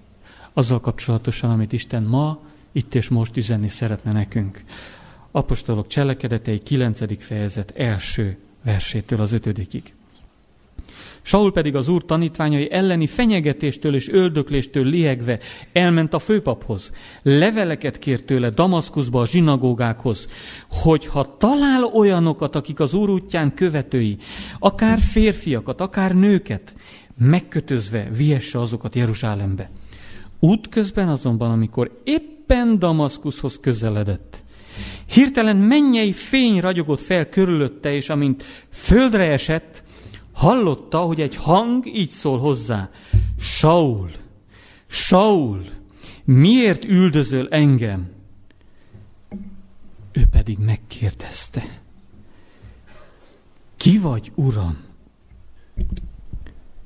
Azzal 0.53 0.79
kapcsolatosan, 0.79 1.49
amit 1.51 1.73
Isten 1.73 2.03
ma, 2.03 2.41
itt 2.71 2.95
és 2.95 3.09
most 3.09 3.37
üzenni 3.37 3.67
szeretne 3.67 4.11
nekünk. 4.11 4.63
Apostolok 5.31 5.87
cselekedetei 5.87 6.59
9. 6.59 7.23
fejezet 7.23 7.71
első 7.75 8.37
versétől 8.63 9.21
az 9.21 9.31
ötödikig. 9.31 9.93
Saul 11.21 11.51
pedig 11.51 11.75
az 11.75 11.87
úr 11.87 12.05
tanítványai 12.05 12.71
elleni 12.71 13.07
fenyegetéstől 13.07 13.95
és 13.95 14.09
öldökléstől 14.09 14.85
liegve 14.85 15.39
elment 15.73 16.13
a 16.13 16.19
főpaphoz. 16.19 16.91
Leveleket 17.21 17.99
kért 17.99 18.25
tőle 18.25 18.49
Damaszkuszba 18.49 19.21
a 19.21 19.25
zsinagógákhoz, 19.25 20.27
hogy 20.69 21.05
ha 21.05 21.37
talál 21.37 21.83
olyanokat, 21.83 22.55
akik 22.55 22.79
az 22.79 22.93
úr 22.93 23.09
útján 23.09 23.53
követői, 23.53 24.17
akár 24.59 24.99
férfiakat, 24.99 25.81
akár 25.81 26.15
nőket, 26.15 26.75
megkötözve 27.17 28.07
viesse 28.17 28.59
azokat 28.59 28.95
Jeruzsálembe. 28.95 29.71
Útközben 30.39 31.07
azonban, 31.07 31.51
amikor 31.51 32.01
éppen 32.03 32.79
Damaszkuszhoz 32.79 33.57
közeledett, 33.61 34.43
hirtelen 35.05 35.57
mennyei 35.57 36.13
fény 36.13 36.59
ragyogott 36.59 37.01
fel 37.01 37.29
körülötte, 37.29 37.93
és 37.93 38.09
amint 38.09 38.43
földre 38.69 39.23
esett, 39.23 39.83
hallotta, 40.41 40.99
hogy 40.99 41.21
egy 41.21 41.35
hang 41.35 41.85
így 41.85 42.11
szól 42.11 42.39
hozzá. 42.39 42.89
Saul, 43.39 44.09
Saul, 44.87 45.63
miért 46.23 46.83
üldözöl 46.83 47.47
engem? 47.47 48.11
Ő 50.11 50.25
pedig 50.31 50.57
megkérdezte. 50.57 51.81
Ki 53.77 53.97
vagy, 53.97 54.31
Uram? 54.35 54.77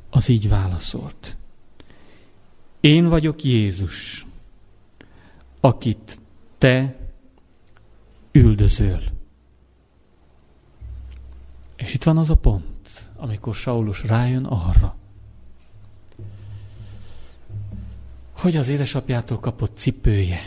Az 0.10 0.28
így 0.28 0.50
válaszolt. 0.50 1.38
Én 2.80 3.08
vagyok 3.08 3.44
Jézus, 3.44 4.26
akit 5.60 6.20
te 6.58 6.96
üldözöl. 8.32 9.02
És 11.76 11.94
itt 11.94 12.04
van 12.04 12.18
az 12.18 12.30
a 12.30 12.36
pont 12.36 12.75
amikor 13.26 13.56
Saulus 13.56 14.04
rájön 14.04 14.46
arra, 14.46 14.96
hogy 18.38 18.56
az 18.56 18.70
édesapjától 18.70 19.40
kapott 19.40 19.78
cipője 19.78 20.40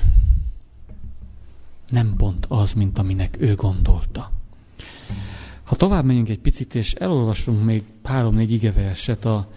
nem 1.86 2.14
pont 2.16 2.46
az, 2.48 2.72
mint 2.72 2.98
aminek 2.98 3.36
ő 3.40 3.54
gondolta. 3.54 4.32
Ha 5.64 5.76
tovább 5.76 6.04
megyünk 6.04 6.28
egy 6.28 6.38
picit, 6.38 6.74
és 6.74 6.92
elolvasunk 6.92 7.64
még 7.64 7.84
három-négy 8.04 8.52
igeverset 8.52 9.24
a 9.24 9.48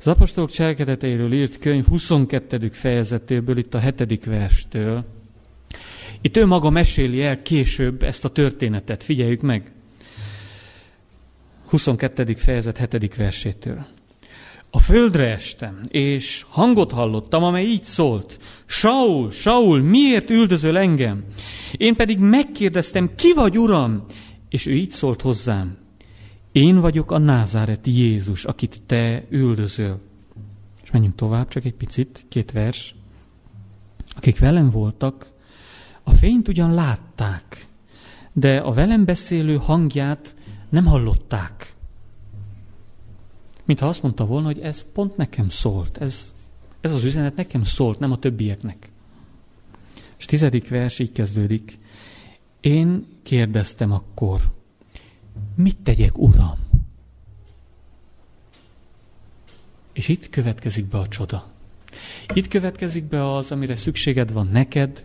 az 0.00 0.06
apostolok 0.06 0.50
cselekedeteiről 0.50 1.32
írt 1.32 1.58
könyv 1.58 1.86
22. 1.86 2.68
fejezetéből, 2.68 3.56
itt 3.56 3.74
a 3.74 3.78
7. 3.78 4.24
verstől. 4.24 5.04
Itt 6.20 6.36
ő 6.36 6.46
maga 6.46 6.70
meséli 6.70 7.22
el 7.22 7.42
később 7.42 8.02
ezt 8.02 8.24
a 8.24 8.28
történetet, 8.28 9.02
figyeljük 9.02 9.40
meg. 9.40 9.72
22. 11.68 12.34
fejezet 12.36 12.90
7. 12.90 13.14
versétől. 13.16 13.86
A 14.70 14.78
földre 14.78 15.26
estem, 15.26 15.80
és 15.88 16.44
hangot 16.48 16.92
hallottam, 16.92 17.42
amely 17.42 17.64
így 17.64 17.84
szólt. 17.84 18.38
Saul, 18.66 19.30
Saul, 19.30 19.82
miért 19.82 20.30
üldözöl 20.30 20.78
engem? 20.78 21.24
Én 21.76 21.94
pedig 21.96 22.18
megkérdeztem, 22.18 23.14
ki 23.14 23.32
vagy, 23.34 23.58
Uram? 23.58 24.04
És 24.48 24.66
ő 24.66 24.72
így 24.72 24.90
szólt 24.90 25.22
hozzám. 25.22 25.76
Én 26.52 26.80
vagyok 26.80 27.10
a 27.10 27.18
názáreti 27.18 27.90
Jézus, 27.90 28.44
akit 28.44 28.82
te 28.86 29.24
üldözöl. 29.30 30.00
És 30.82 30.90
menjünk 30.90 31.14
tovább, 31.14 31.48
csak 31.48 31.64
egy 31.64 31.74
picit, 31.74 32.24
két 32.28 32.52
vers. 32.52 32.94
Akik 34.16 34.38
velem 34.38 34.70
voltak, 34.70 35.32
a 36.02 36.10
fényt 36.10 36.48
ugyan 36.48 36.74
látták, 36.74 37.66
de 38.32 38.56
a 38.56 38.72
velem 38.72 39.04
beszélő 39.04 39.56
hangját 39.56 40.36
nem 40.68 40.86
hallották. 40.86 41.74
Mintha 43.64 43.88
azt 43.88 44.02
mondta 44.02 44.26
volna, 44.26 44.46
hogy 44.46 44.60
ez 44.60 44.84
pont 44.92 45.16
nekem 45.16 45.48
szólt, 45.48 45.98
ez, 45.98 46.32
ez 46.80 46.92
az 46.92 47.04
üzenet 47.04 47.36
nekem 47.36 47.64
szólt, 47.64 47.98
nem 47.98 48.12
a 48.12 48.18
többieknek. 48.18 48.90
És 50.16 50.24
tizedik 50.24 50.68
vers 50.68 50.98
így 50.98 51.12
kezdődik. 51.12 51.78
Én 52.60 53.06
kérdeztem 53.22 53.92
akkor, 53.92 54.40
mit 55.54 55.76
tegyek, 55.76 56.18
Uram? 56.18 56.58
És 59.92 60.08
itt 60.08 60.28
következik 60.28 60.86
be 60.86 60.98
a 60.98 61.08
csoda. 61.08 61.52
Itt 62.34 62.48
következik 62.48 63.04
be 63.04 63.34
az, 63.34 63.52
amire 63.52 63.76
szükséged 63.76 64.32
van 64.32 64.48
neked, 64.52 65.04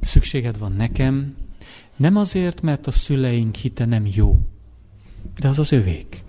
szükséged 0.00 0.58
van 0.58 0.72
nekem, 0.72 1.36
nem 1.96 2.16
azért, 2.16 2.60
mert 2.60 2.86
a 2.86 2.90
szüleink 2.90 3.54
hite 3.54 3.84
nem 3.84 4.06
jó, 4.06 4.40
de 5.38 5.48
az 5.48 5.58
az 5.58 5.72
övék. 5.72 6.24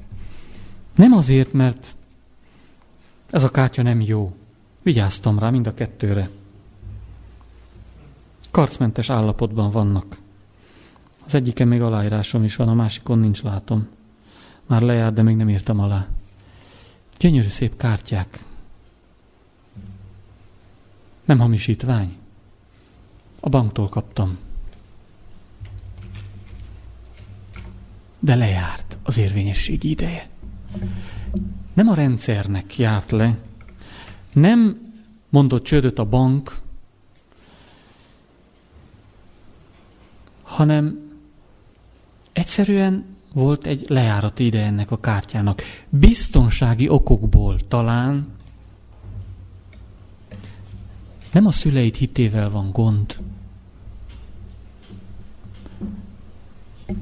Nem 0.96 1.14
azért, 1.14 1.54
mert 1.54 1.96
ez 3.30 3.44
a 3.44 3.50
kártya 3.50 3.82
nem 3.82 4.02
jó. 4.02 4.36
Vigyáztam 4.82 5.40
rá 5.40 5.50
mind 5.50 5.68
a 5.68 5.74
kettőre. 5.74 6.30
Karcmentes 8.52 9.10
állapotban 9.10 9.72
vannak. 9.72 10.18
Az 11.26 11.34
egyiken 11.34 11.68
még 11.68 11.82
aláírásom 11.82 12.44
is 12.44 12.56
van, 12.56 12.68
a 12.68 12.74
másikon 12.74 13.20
nincs, 13.20 13.42
látom. 13.42 13.88
Már 14.66 14.82
lejárt, 14.82 15.14
de 15.14 15.22
még 15.22 15.36
nem 15.36 15.50
írtam 15.50 15.80
alá. 15.80 16.08
Gyönyörű 17.18 17.48
szép 17.48 17.78
kártyák. 17.78 18.44
Nem 21.26 21.40
hamisítvány. 21.40 22.18
A 23.40 23.50
banktól 23.50 23.90
kaptam. 23.90 24.38
De 28.20 28.36
lejárt 28.36 28.87
az 29.08 29.18
érvényességi 29.18 29.90
ideje. 29.90 30.28
Nem 31.74 31.88
a 31.88 31.94
rendszernek 31.94 32.78
járt 32.78 33.12
le, 33.12 33.38
nem 34.34 34.92
mondott 35.30 35.64
csődöt 35.64 36.00
a 36.00 36.06
bank, 36.06 36.60
hanem 40.44 41.00
egyszerűen 42.34 43.06
volt 43.34 43.66
egy 43.66 43.86
lejárati 43.90 44.46
ide 44.46 44.66
ennek 44.66 44.92
a 44.92 45.00
kártyának. 45.00 45.62
Biztonsági 45.90 46.90
okokból 46.90 47.68
talán 47.68 48.28
nem 51.32 51.46
a 51.46 51.52
szüleid 51.52 51.96
hitével 51.96 52.50
van 52.50 52.72
gond. 52.72 53.18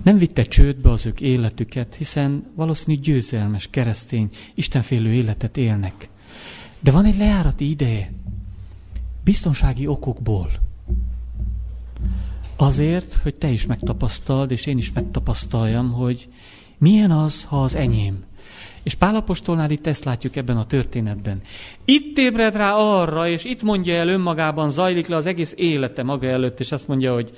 Nem 0.03 0.17
vitte 0.17 0.43
csődbe 0.43 0.91
az 0.91 1.05
ők 1.05 1.21
életüket, 1.21 1.95
hiszen 1.95 2.51
valószínű 2.55 2.99
győzelmes, 2.99 3.67
keresztény, 3.69 4.29
istenfélő 4.55 5.13
életet 5.13 5.57
élnek. 5.57 6.09
De 6.79 6.91
van 6.91 7.05
egy 7.05 7.17
lejárati 7.17 7.69
ideje. 7.69 8.11
Biztonsági 9.23 9.87
okokból. 9.87 10.49
Azért, 12.55 13.13
hogy 13.13 13.35
te 13.35 13.47
is 13.47 13.65
megtapasztald, 13.65 14.51
és 14.51 14.65
én 14.65 14.77
is 14.77 14.91
megtapasztaljam, 14.91 15.91
hogy 15.91 16.29
milyen 16.77 17.11
az, 17.11 17.43
ha 17.43 17.63
az 17.63 17.75
enyém. 17.75 18.23
És 18.83 18.95
Pálapostolnál 18.95 19.71
itt 19.71 19.87
ezt 19.87 20.03
látjuk 20.03 20.35
ebben 20.35 20.57
a 20.57 20.65
történetben. 20.65 21.41
Itt 21.85 22.17
ébred 22.17 22.55
rá 22.55 22.73
arra, 22.73 23.27
és 23.27 23.43
itt 23.43 23.63
mondja 23.63 23.95
el 23.95 24.07
önmagában, 24.07 24.71
zajlik 24.71 25.07
le 25.07 25.15
az 25.15 25.25
egész 25.25 25.53
élete 25.57 26.03
maga 26.03 26.27
előtt, 26.27 26.59
és 26.59 26.71
azt 26.71 26.87
mondja, 26.87 27.13
hogy 27.13 27.37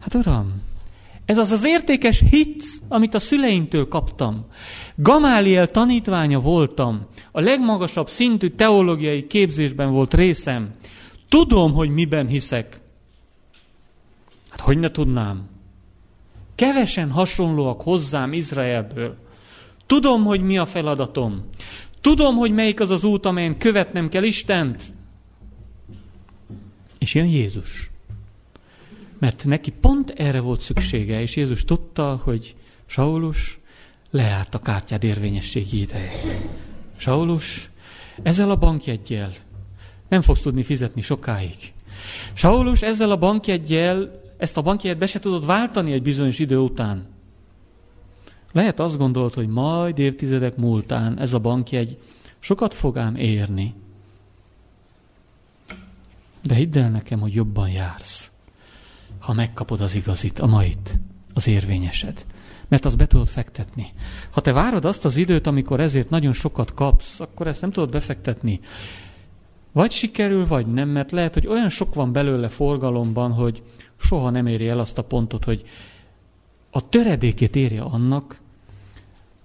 hát 0.00 0.14
uram, 0.14 0.62
ez 1.24 1.38
az 1.38 1.52
az 1.52 1.64
értékes 1.64 2.22
hit, 2.30 2.64
amit 2.88 3.14
a 3.14 3.18
szüleimtől 3.18 3.88
kaptam. 3.88 4.44
Gamáliel 4.96 5.70
tanítványa 5.70 6.40
voltam, 6.40 7.06
a 7.32 7.40
legmagasabb 7.40 8.08
szintű 8.08 8.48
teológiai 8.48 9.26
képzésben 9.26 9.90
volt 9.90 10.14
részem. 10.14 10.70
Tudom, 11.28 11.72
hogy 11.72 11.90
miben 11.90 12.26
hiszek. 12.26 12.80
Hát 14.48 14.60
hogy 14.60 14.78
ne 14.78 14.90
tudnám? 14.90 15.48
Kevesen 16.54 17.10
hasonlóak 17.10 17.80
hozzám 17.80 18.32
Izraelből. 18.32 19.16
Tudom, 19.86 20.24
hogy 20.24 20.40
mi 20.40 20.58
a 20.58 20.66
feladatom. 20.66 21.44
Tudom, 22.00 22.36
hogy 22.36 22.52
melyik 22.52 22.80
az 22.80 22.90
az 22.90 23.04
út, 23.04 23.26
amelyen 23.26 23.58
követnem 23.58 24.08
kell 24.08 24.22
Istent. 24.22 24.82
És 26.98 27.14
jön 27.14 27.26
Jézus. 27.26 27.90
Mert 29.24 29.44
neki 29.44 29.70
pont 29.70 30.10
erre 30.10 30.40
volt 30.40 30.60
szüksége, 30.60 31.20
és 31.20 31.36
Jézus 31.36 31.64
tudta, 31.64 32.20
hogy 32.24 32.56
Saulus 32.86 33.58
leárt 34.10 34.54
a 34.54 34.58
kártyád 34.58 35.04
érvényességi 35.04 35.80
ideje. 35.80 36.12
Saulus, 36.96 37.70
ezzel 38.22 38.50
a 38.50 38.56
bankjegyel 38.56 39.32
nem 40.08 40.22
fogsz 40.22 40.40
tudni 40.40 40.62
fizetni 40.62 41.00
sokáig. 41.00 41.72
Saulus, 42.32 42.82
ezzel 42.82 43.10
a 43.10 43.16
bankjegyel 43.16 44.20
ezt 44.36 44.56
a 44.56 44.62
bankjegyet 44.62 44.98
be 44.98 45.06
se 45.06 45.18
tudod 45.18 45.46
váltani 45.46 45.92
egy 45.92 46.02
bizonyos 46.02 46.38
idő 46.38 46.58
után. 46.58 47.06
Lehet 48.52 48.80
azt 48.80 48.98
gondolt, 48.98 49.34
hogy 49.34 49.48
majd 49.48 49.98
évtizedek 49.98 50.56
múltán 50.56 51.18
ez 51.18 51.32
a 51.32 51.38
bankjegy 51.38 51.98
sokat 52.38 52.74
fog 52.74 52.98
ám 52.98 53.16
érni. 53.16 53.74
De 56.42 56.54
hidd 56.54 56.78
el 56.78 56.90
nekem, 56.90 57.20
hogy 57.20 57.34
jobban 57.34 57.70
jársz, 57.70 58.32
ha 59.24 59.32
megkapod 59.32 59.80
az 59.80 59.94
igazit, 59.94 60.38
a 60.38 60.46
mait, 60.46 61.00
az 61.34 61.46
érvényesed. 61.46 62.26
Mert 62.68 62.84
azt 62.84 62.96
be 62.96 63.06
tudod 63.06 63.28
fektetni. 63.28 63.92
Ha 64.30 64.40
te 64.40 64.52
várod 64.52 64.84
azt 64.84 65.04
az 65.04 65.16
időt, 65.16 65.46
amikor 65.46 65.80
ezért 65.80 66.10
nagyon 66.10 66.32
sokat 66.32 66.74
kapsz, 66.74 67.20
akkor 67.20 67.46
ezt 67.46 67.60
nem 67.60 67.70
tudod 67.70 67.90
befektetni. 67.90 68.60
Vagy 69.72 69.90
sikerül, 69.90 70.46
vagy 70.46 70.66
nem, 70.66 70.88
mert 70.88 71.12
lehet, 71.12 71.34
hogy 71.34 71.46
olyan 71.46 71.68
sok 71.68 71.94
van 71.94 72.12
belőle 72.12 72.48
forgalomban, 72.48 73.32
hogy 73.32 73.62
soha 73.96 74.30
nem 74.30 74.46
éri 74.46 74.68
el 74.68 74.78
azt 74.78 74.98
a 74.98 75.04
pontot, 75.04 75.44
hogy 75.44 75.64
a 76.70 76.88
töredékét 76.88 77.56
érje 77.56 77.82
annak, 77.82 78.40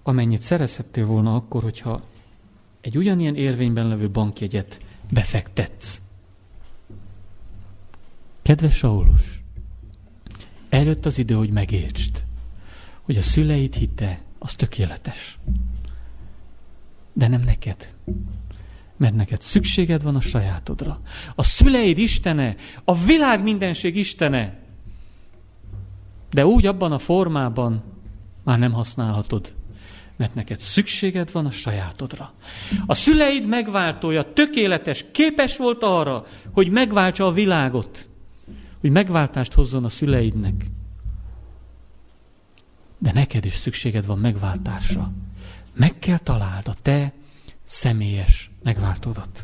amennyit 0.03 0.41
szerezhettél 0.41 1.05
volna 1.05 1.35
akkor, 1.35 1.63
hogyha 1.63 2.01
egy 2.81 2.97
ugyanilyen 2.97 3.35
érvényben 3.35 3.87
levő 3.87 4.09
bankjegyet 4.09 4.79
befektetsz. 5.09 6.01
Kedves 8.41 8.75
Saulus, 8.75 9.38
előtt 10.69 11.05
az 11.05 11.17
idő, 11.17 11.35
hogy 11.35 11.49
megértsd, 11.49 12.23
hogy 13.01 13.17
a 13.17 13.21
szüleid 13.21 13.73
hite 13.73 14.19
az 14.39 14.53
tökéletes. 14.53 15.37
De 17.13 17.27
nem 17.27 17.41
neked. 17.41 17.95
Mert 18.97 19.15
neked 19.15 19.41
szükséged 19.41 20.03
van 20.03 20.15
a 20.15 20.21
sajátodra. 20.21 21.01
A 21.35 21.43
szüleid 21.43 21.97
Istene, 21.97 22.55
a 22.83 22.97
világ 22.97 23.43
mindenség 23.43 23.95
Istene. 23.95 24.57
De 26.29 26.45
úgy 26.45 26.65
abban 26.65 26.91
a 26.91 26.99
formában 26.99 27.83
már 28.43 28.59
nem 28.59 28.71
használhatod 28.71 29.57
mert 30.19 30.35
neked 30.35 30.59
szükséged 30.59 31.31
van 31.31 31.45
a 31.45 31.51
sajátodra. 31.51 32.33
A 32.85 32.93
szüleid 32.93 33.47
megváltója 33.47 34.33
tökéletes, 34.33 35.05
képes 35.11 35.57
volt 35.57 35.83
arra, 35.83 36.25
hogy 36.53 36.69
megváltsa 36.69 37.25
a 37.25 37.31
világot, 37.31 38.08
hogy 38.79 38.89
megváltást 38.89 39.53
hozzon 39.53 39.83
a 39.83 39.89
szüleidnek. 39.89 40.65
De 42.97 43.11
neked 43.13 43.45
is 43.45 43.55
szükséged 43.55 44.05
van 44.05 44.17
megváltásra. 44.17 45.11
Meg 45.73 45.99
kell 45.99 46.17
találd 46.17 46.67
a 46.67 46.75
te 46.81 47.13
személyes 47.65 48.51
megváltódat. 48.63 49.43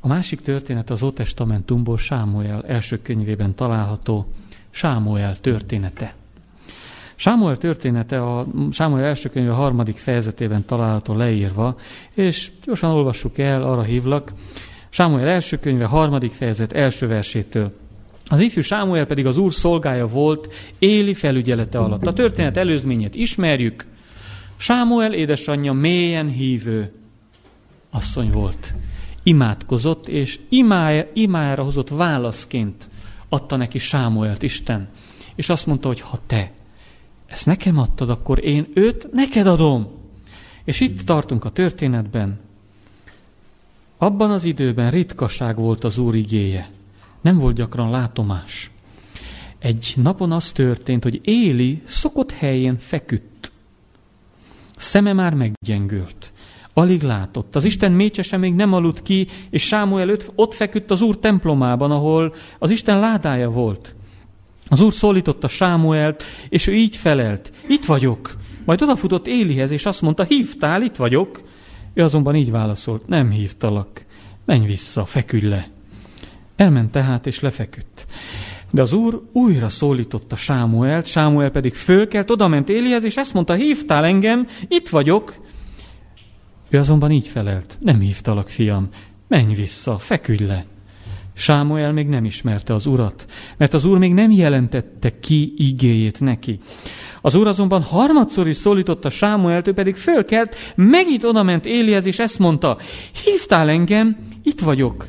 A 0.00 0.06
másik 0.06 0.40
történet 0.40 0.90
az 0.90 1.02
Ótestamentumból 1.02 1.98
Sámuel 1.98 2.64
első 2.66 3.02
könyvében 3.02 3.54
található 3.54 4.32
Sámuel 4.70 5.36
története. 5.36 6.14
Sámuel 7.14 7.56
története 7.56 8.22
a 8.22 8.46
Sámuel 8.70 9.04
első 9.04 9.28
könyve 9.28 9.52
harmadik 9.52 9.96
fejezetében 9.96 10.64
található 10.64 11.16
leírva, 11.16 11.76
és 12.14 12.50
gyorsan 12.64 12.90
olvassuk 12.90 13.38
el, 13.38 13.62
arra 13.62 13.82
hívlak. 13.82 14.32
Sámuel 14.88 15.28
első 15.28 15.58
könyve 15.58 15.84
harmadik 15.84 16.32
fejezet 16.32 16.72
első 16.72 17.06
versétől. 17.06 17.72
Az 18.26 18.40
ifjú 18.40 18.62
Sámuel 18.62 19.06
pedig 19.06 19.26
az 19.26 19.36
úr 19.36 19.52
szolgája 19.52 20.08
volt 20.08 20.54
éli 20.78 21.14
felügyelete 21.14 21.78
alatt. 21.78 22.06
A 22.06 22.12
történet 22.12 22.56
előzményét 22.56 23.14
ismerjük. 23.14 23.86
Sámuel 24.56 25.12
édesanyja 25.12 25.72
mélyen 25.72 26.28
hívő 26.28 26.92
asszony 27.90 28.30
volt. 28.30 28.74
Imádkozott, 29.22 30.08
és 30.08 30.38
imája, 30.48 31.06
imájára 31.12 31.62
hozott 31.62 31.88
válaszként 31.88 32.88
adta 33.28 33.56
neki 33.56 33.78
Sámuelt 33.78 34.42
Isten. 34.42 34.88
És 35.34 35.48
azt 35.48 35.66
mondta, 35.66 35.88
hogy 35.88 36.00
ha 36.00 36.18
te 36.26 36.52
ezt 37.26 37.46
nekem 37.46 37.78
adtad, 37.78 38.10
akkor 38.10 38.44
én 38.44 38.66
őt 38.74 39.12
neked 39.12 39.46
adom. 39.46 39.88
És 40.64 40.80
itt 40.80 41.02
tartunk 41.02 41.44
a 41.44 41.50
történetben. 41.50 42.40
Abban 43.98 44.30
az 44.30 44.44
időben 44.44 44.90
ritkaság 44.90 45.56
volt 45.56 45.84
az 45.84 45.98
Úr 45.98 46.14
igéje. 46.14 46.70
Nem 47.20 47.38
volt 47.38 47.56
gyakran 47.56 47.90
látomás. 47.90 48.70
Egy 49.58 49.92
napon 49.96 50.32
az 50.32 50.52
történt, 50.52 51.02
hogy 51.02 51.20
Éli 51.22 51.82
szokott 51.86 52.32
helyén 52.32 52.78
feküdt. 52.78 53.52
Szeme 54.76 55.12
már 55.12 55.34
meggyengült. 55.34 56.32
Alig 56.74 57.02
látott. 57.02 57.56
Az 57.56 57.64
Isten 57.64 57.92
mécsese 57.92 58.36
még 58.36 58.54
nem 58.54 58.72
aludt 58.72 59.02
ki, 59.02 59.26
és 59.50 59.66
Sámuel 59.66 60.16
ott 60.34 60.54
feküdt 60.54 60.90
az 60.90 61.02
Úr 61.02 61.18
templomában, 61.18 61.90
ahol 61.90 62.34
az 62.58 62.70
Isten 62.70 62.98
ládája 62.98 63.50
volt. 63.50 63.94
Az 64.68 64.80
úr 64.80 64.92
szólította 64.92 65.48
Sámuelt, 65.48 66.22
és 66.48 66.66
ő 66.66 66.74
így 66.74 66.96
felelt. 66.96 67.52
Itt 67.68 67.84
vagyok. 67.84 68.36
Majd 68.64 68.82
odafutott 68.82 69.26
Élihez, 69.26 69.70
és 69.70 69.86
azt 69.86 70.02
mondta, 70.02 70.22
hívtál, 70.22 70.82
itt 70.82 70.96
vagyok. 70.96 71.40
Ő 71.98 72.02
azonban 72.02 72.34
így 72.34 72.50
válaszolt, 72.50 73.08
nem 73.08 73.30
hívtalak. 73.30 74.04
Menj 74.44 74.66
vissza, 74.66 75.04
feküdj 75.04 75.46
le. 75.46 75.68
Elment 76.56 76.90
tehát, 76.90 77.26
és 77.26 77.40
lefeküdt. 77.40 78.06
De 78.70 78.82
az 78.82 78.92
úr 78.92 79.22
újra 79.32 79.68
szólította 79.68 80.36
Sámuelt, 80.36 81.06
Sámuel 81.06 81.50
pedig 81.50 81.74
fölkelt, 81.74 82.30
odament 82.30 82.68
Élihez, 82.68 83.04
és 83.04 83.16
ezt 83.16 83.34
mondta, 83.34 83.54
hívtál 83.54 84.04
engem, 84.04 84.46
itt 84.68 84.88
vagyok. 84.88 85.34
Ő 86.68 86.78
azonban 86.78 87.10
így 87.10 87.26
felelt, 87.26 87.78
nem 87.80 88.00
hívtalak, 88.00 88.48
fiam, 88.48 88.88
menj 89.28 89.54
vissza, 89.54 89.98
feküdj 89.98 90.44
le. 90.44 90.64
Sámuel 91.34 91.92
még 91.92 92.08
nem 92.08 92.24
ismerte 92.24 92.74
az 92.74 92.86
urat, 92.86 93.26
mert 93.56 93.74
az 93.74 93.84
úr 93.84 93.98
még 93.98 94.14
nem 94.14 94.30
jelentette 94.30 95.20
ki 95.20 95.54
igéjét 95.56 96.20
neki. 96.20 96.60
Az 97.22 97.34
úr 97.34 97.46
azonban 97.46 97.82
harmadszor 97.82 98.48
is 98.48 98.56
szólította 98.56 99.10
Sámuelt, 99.10 99.68
ő 99.68 99.72
pedig 99.72 99.96
fölkelt, 99.96 100.56
megint 100.74 101.24
odament 101.24 101.66
Élihez, 101.66 102.06
és 102.06 102.18
ezt 102.18 102.38
mondta, 102.38 102.78
hívtál 103.24 103.68
engem, 103.68 104.16
itt 104.42 104.60
vagyok. 104.60 105.06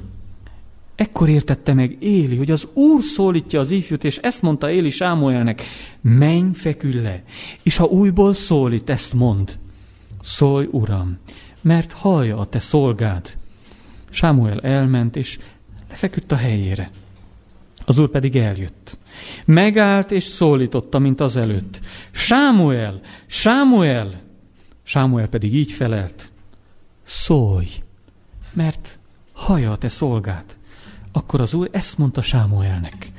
Ekkor 0.96 1.30
értette 1.30 1.74
meg 1.74 1.98
Éli, 2.00 2.38
hogy 2.38 2.52
az 2.52 2.68
úr 2.74 3.04
szólítja 3.04 3.60
az 3.60 3.72
ifjút, 3.72 4.04
és 4.04 4.18
ezt 4.18 4.42
mondta 4.42 4.72
Éli 4.72 4.90
Sámuelnek, 4.90 5.64
menj, 6.02 6.54
fekülj 6.54 7.02
le, 7.02 7.24
és 7.64 7.78
ha 7.78 7.86
újból 7.86 8.34
szólít, 8.34 8.90
ezt 8.90 9.14
mond, 9.14 9.60
szólj, 10.22 10.68
uram, 10.72 11.18
mert 11.62 11.92
hallja 11.92 12.38
a 12.38 12.46
te 12.46 12.60
szolgád. 12.60 13.38
Sámuel 14.10 14.60
elment, 14.60 15.16
és 15.16 15.40
lefeküdt 15.90 16.32
a 16.32 16.36
helyére. 16.36 16.90
Az 17.86 17.98
úr 17.98 18.10
pedig 18.10 18.36
eljött. 18.36 18.98
Megállt 19.46 20.12
és 20.12 20.24
szólította, 20.24 21.00
mint 21.00 21.22
az 21.22 21.36
előtt. 21.36 21.80
Sámuel, 22.12 23.00
Sámuel! 23.26 24.10
Sámuel 24.84 25.28
pedig 25.28 25.56
így 25.56 25.72
felelt. 25.72 26.32
Szólj, 27.04 27.68
mert 28.54 29.00
hallja 29.34 29.72
a 29.72 29.78
te 29.78 29.88
szolgát. 29.88 30.58
Akkor 31.12 31.42
az 31.42 31.54
úr 31.54 31.70
ezt 31.72 31.98
mondta 31.98 32.22
Sámuelnek. 32.22 33.12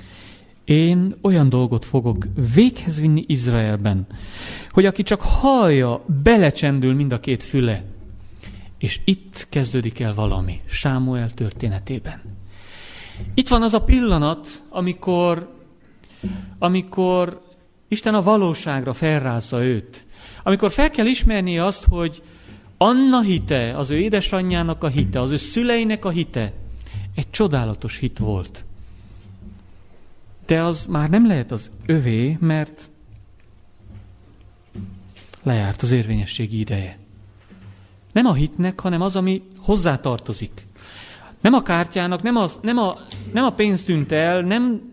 Én 0.64 1.12
olyan 1.22 1.48
dolgot 1.48 1.84
fogok 1.84 2.26
véghez 2.54 3.00
vinni 3.00 3.24
Izraelben, 3.26 4.06
hogy 4.70 4.86
aki 4.86 5.02
csak 5.02 5.20
hallja, 5.20 6.04
belecsendül 6.22 6.94
mind 6.94 7.12
a 7.12 7.20
két 7.20 7.42
füle. 7.42 7.84
És 8.78 9.00
itt 9.04 9.46
kezdődik 9.48 10.00
el 10.00 10.14
valami 10.14 10.60
Sámuel 10.66 11.30
történetében. 11.30 12.20
Itt 13.34 13.48
van 13.48 13.62
az 13.62 13.74
a 13.74 13.82
pillanat, 13.82 14.62
amikor, 14.68 15.59
amikor 16.58 17.48
Isten 17.88 18.14
a 18.14 18.22
valóságra 18.22 18.92
felrázza 18.92 19.64
őt. 19.64 20.06
Amikor 20.42 20.72
fel 20.72 20.90
kell 20.90 21.06
ismerni 21.06 21.58
azt, 21.58 21.84
hogy 21.88 22.22
Anna 22.76 23.20
hite, 23.20 23.76
az 23.76 23.90
ő 23.90 23.98
édesanyjának 23.98 24.84
a 24.84 24.88
hite, 24.88 25.20
az 25.20 25.30
ő 25.30 25.36
szüleinek 25.36 26.04
a 26.04 26.10
hite, 26.10 26.52
egy 27.14 27.30
csodálatos 27.30 27.98
hit 27.98 28.18
volt. 28.18 28.64
De 30.46 30.62
az 30.62 30.86
már 30.86 31.10
nem 31.10 31.26
lehet 31.26 31.52
az 31.52 31.70
övé, 31.86 32.36
mert 32.40 32.90
lejárt 35.42 35.82
az 35.82 35.90
érvényességi 35.90 36.58
ideje. 36.58 36.98
Nem 38.12 38.26
a 38.26 38.32
hitnek, 38.32 38.80
hanem 38.80 39.00
az, 39.00 39.16
ami 39.16 39.42
hozzátartozik. 39.58 40.66
Nem 41.40 41.52
a 41.52 41.62
kártyának, 41.62 42.22
nem 42.22 42.36
a, 42.36 42.46
nem 42.60 42.78
a, 42.78 42.98
nem 43.32 43.44
a 43.44 43.50
pénz 43.50 43.82
tűnt 43.82 44.12
el, 44.12 44.40
nem, 44.40 44.89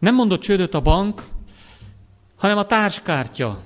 nem 0.00 0.14
mondott 0.14 0.40
csődöt 0.40 0.74
a 0.74 0.80
bank, 0.80 1.22
hanem 2.36 2.58
a 2.58 2.66
társkártya. 2.66 3.62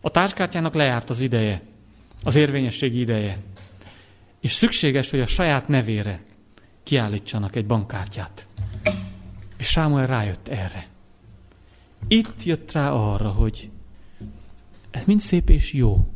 A 0.00 0.10
társkártyának 0.10 0.74
lejárt 0.74 1.10
az 1.10 1.20
ideje, 1.20 1.62
az 2.24 2.34
érvényességi 2.34 3.00
ideje. 3.00 3.38
És 4.40 4.52
szükséges, 4.52 5.10
hogy 5.10 5.20
a 5.20 5.26
saját 5.26 5.68
nevére 5.68 6.20
kiállítsanak 6.82 7.56
egy 7.56 7.66
bankkártyát. 7.66 8.48
És 9.56 9.66
Sámuel 9.66 10.06
rájött 10.06 10.48
erre. 10.48 10.86
Itt 12.08 12.44
jött 12.44 12.72
rá 12.72 12.90
arra, 12.90 13.28
hogy 13.28 13.70
ez 14.90 15.04
mind 15.04 15.20
szép 15.20 15.50
és 15.50 15.72
jó, 15.72 16.06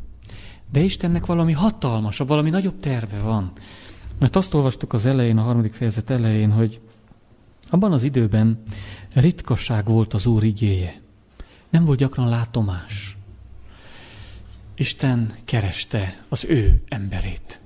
de 0.71 0.79
Istennek 0.79 1.25
valami 1.25 1.51
hatalmasabb, 1.51 2.27
valami 2.27 2.49
nagyobb 2.49 2.79
terve 2.79 3.19
van. 3.19 3.51
Mert 4.19 4.35
azt 4.35 4.53
olvastuk 4.53 4.93
az 4.93 5.05
elején, 5.05 5.37
a 5.37 5.41
harmadik 5.41 5.73
fejezet 5.73 6.09
elején, 6.09 6.51
hogy 6.51 6.79
abban 7.69 7.91
az 7.91 8.03
időben 8.03 8.63
ritkaság 9.13 9.85
volt 9.85 10.13
az 10.13 10.25
Úr 10.25 10.43
igéje. 10.43 11.01
Nem 11.69 11.85
volt 11.85 11.99
gyakran 11.99 12.29
látomás. 12.29 13.17
Isten 14.75 15.33
kereste 15.45 16.23
az 16.29 16.45
ő 16.45 16.83
emberét. 16.87 17.61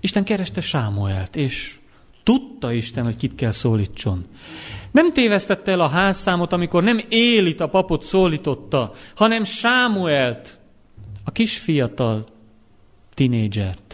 Isten 0.00 0.24
kereste 0.24 0.60
Sámuelt, 0.60 1.36
és 1.36 1.78
tudta 2.22 2.72
Isten, 2.72 3.04
hogy 3.04 3.16
kit 3.16 3.34
kell 3.34 3.52
szólítson. 3.52 4.26
Nem 4.90 5.12
tévesztette 5.12 5.70
el 5.70 5.80
a 5.80 5.88
házszámot, 5.88 6.52
amikor 6.52 6.82
nem 6.82 7.00
Élit 7.08 7.60
a 7.60 7.68
papot 7.68 8.04
szólította, 8.04 8.92
hanem 9.14 9.44
Sámuelt, 9.44 10.60
a 11.24 11.30
kis 11.30 11.58
fiatal 11.58 12.24
tinédzsert. 13.14 13.89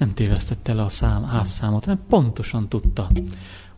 Nem 0.00 0.14
tévesztette 0.14 0.72
el 0.72 0.78
a 0.78 0.88
szám, 0.88 1.24
házszámot, 1.24 1.84
hanem 1.84 2.00
pontosan 2.08 2.68
tudta, 2.68 3.08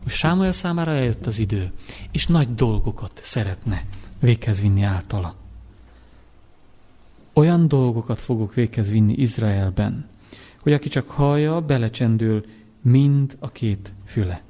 hogy 0.03 0.11
Sámuel 0.11 0.51
számára 0.51 0.91
eljött 0.91 1.25
az 1.25 1.39
idő, 1.39 1.71
és 2.11 2.27
nagy 2.27 2.55
dolgokat 2.55 3.19
szeretne 3.23 3.85
véghez 4.19 4.61
vinni 4.61 4.81
általa. 4.81 5.35
Olyan 7.33 7.67
dolgokat 7.67 8.21
fogok 8.21 8.53
véghez 8.53 8.89
vinni 8.89 9.13
Izraelben, 9.13 10.09
hogy 10.59 10.73
aki 10.73 10.89
csak 10.89 11.09
hallja, 11.09 11.61
belecsendül 11.61 12.45
mind 12.81 13.37
a 13.39 13.51
két 13.51 13.93
füle. 14.05 14.41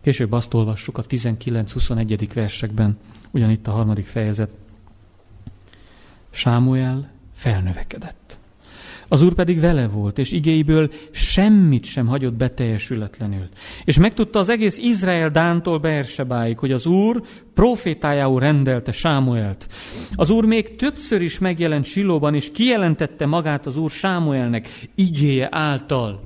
Később 0.00 0.32
azt 0.32 0.54
olvassuk 0.54 0.98
a 0.98 1.02
19-21. 1.02 2.30
versekben, 2.34 2.98
ugyanitt 3.30 3.66
a 3.66 3.70
harmadik 3.70 4.06
fejezet. 4.06 4.50
Sámuel 6.30 7.10
felnövekedett. 7.34 8.38
Az 9.08 9.22
úr 9.22 9.34
pedig 9.34 9.60
vele 9.60 9.88
volt, 9.88 10.18
és 10.18 10.32
igéiből 10.32 10.90
semmit 11.10 11.84
sem 11.84 12.06
hagyott 12.06 12.34
beteljesületlenül. 12.34 13.48
És 13.84 13.98
megtudta 13.98 14.38
az 14.38 14.48
egész 14.48 14.78
Izrael 14.78 15.30
Dántól 15.30 15.78
Beersebáig, 15.78 16.58
hogy 16.58 16.72
az 16.72 16.86
úr 16.86 17.22
profétájául 17.54 18.40
rendelte 18.40 18.92
Sámuelt. 18.92 19.68
Az 20.14 20.30
úr 20.30 20.44
még 20.44 20.76
többször 20.76 21.20
is 21.20 21.38
megjelent 21.38 21.84
Silóban, 21.84 22.34
és 22.34 22.50
kijelentette 22.50 23.26
magát 23.26 23.66
az 23.66 23.76
úr 23.76 23.90
Sámuelnek 23.90 24.68
igéje 24.94 25.48
által. 25.50 26.22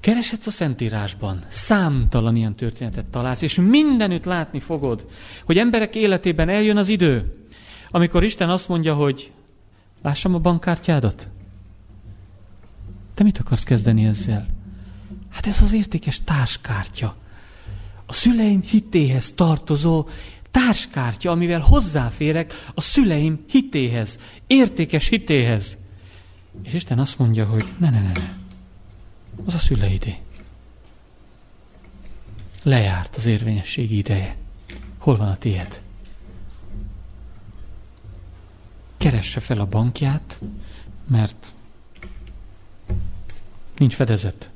Kereshetsz 0.00 0.46
a 0.46 0.50
Szentírásban, 0.50 1.44
számtalan 1.48 2.36
ilyen 2.36 2.56
történetet 2.56 3.06
találsz, 3.06 3.42
és 3.42 3.54
mindenütt 3.54 4.24
látni 4.24 4.60
fogod, 4.60 5.06
hogy 5.44 5.58
emberek 5.58 5.96
életében 5.96 6.48
eljön 6.48 6.76
az 6.76 6.88
idő, 6.88 7.34
amikor 7.90 8.24
Isten 8.24 8.50
azt 8.50 8.68
mondja, 8.68 8.94
hogy 8.94 9.30
lássam 10.02 10.34
a 10.34 10.38
bankkártyádat. 10.38 11.28
Te 13.14 13.22
mit 13.22 13.38
akarsz 13.38 13.62
kezdeni 13.62 14.04
ezzel? 14.04 14.46
Hát 15.30 15.46
ez 15.46 15.62
az 15.62 15.72
értékes 15.72 16.20
társkártya. 16.24 17.16
A 18.06 18.12
szüleim 18.12 18.62
hitéhez 18.62 19.32
tartozó 19.34 20.08
társkártya, 20.50 21.30
amivel 21.30 21.60
hozzáférek 21.60 22.52
a 22.74 22.80
szüleim 22.80 23.44
hitéhez, 23.48 24.18
értékes 24.46 25.08
hitéhez. 25.08 25.78
És 26.62 26.72
Isten 26.72 26.98
azt 26.98 27.18
mondja, 27.18 27.46
hogy 27.46 27.64
ne, 27.78 27.90
ne, 27.90 28.00
ne, 28.00 28.10
ne. 28.12 28.32
Az 29.44 29.54
a 29.54 29.58
szüleidé. 29.58 30.16
Lejárt 32.62 33.16
az 33.16 33.26
érvényességi 33.26 33.96
ideje. 33.96 34.36
Hol 34.98 35.16
van 35.16 35.28
a 35.28 35.36
tiéd? 35.36 35.82
Keresse 39.00 39.40
fel 39.40 39.60
a 39.60 39.66
bankját, 39.66 40.40
mert 41.06 41.52
nincs 43.78 43.94
fedezet. 43.94 44.50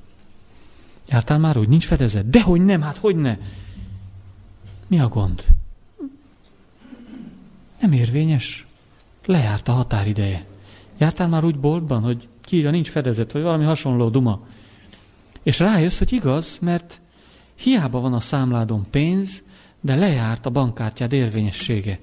Jártál 1.09 1.39
már 1.39 1.57
úgy, 1.59 1.69
nincs 1.69 1.87
fedezet? 1.87 2.31
Dehogy 2.31 2.65
nem, 2.65 2.81
hát 2.81 2.97
hogy 2.97 3.17
ne? 3.17 3.39
Mi 4.87 5.01
a 5.01 5.09
gond? 5.09 5.45
Nem 7.81 7.93
érvényes. 7.93 8.67
Lejárt 9.25 9.69
a 9.69 9.73
határideje. 9.73 10.45
Jártál 10.99 11.29
már 11.29 11.45
úgy 11.45 11.59
boltban, 11.59 12.03
hogy 12.03 12.29
kiírja, 12.41 12.71
nincs 12.71 12.91
fedezet, 12.91 13.33
vagy 13.33 13.43
valami 13.43 13.65
hasonló 13.65 14.09
duma. 14.09 14.47
És 15.43 15.59
rájössz, 15.59 15.99
hogy 15.99 16.13
igaz, 16.13 16.59
mert 16.61 17.01
hiába 17.55 18.01
van 18.01 18.15
a 18.15 18.21
számládon 18.21 18.87
pénz, 18.91 19.43
de 19.81 19.95
lejárt 19.95 20.47
a 20.47 20.51
bankkártyád 20.51 21.13
érvényessége 21.13 21.99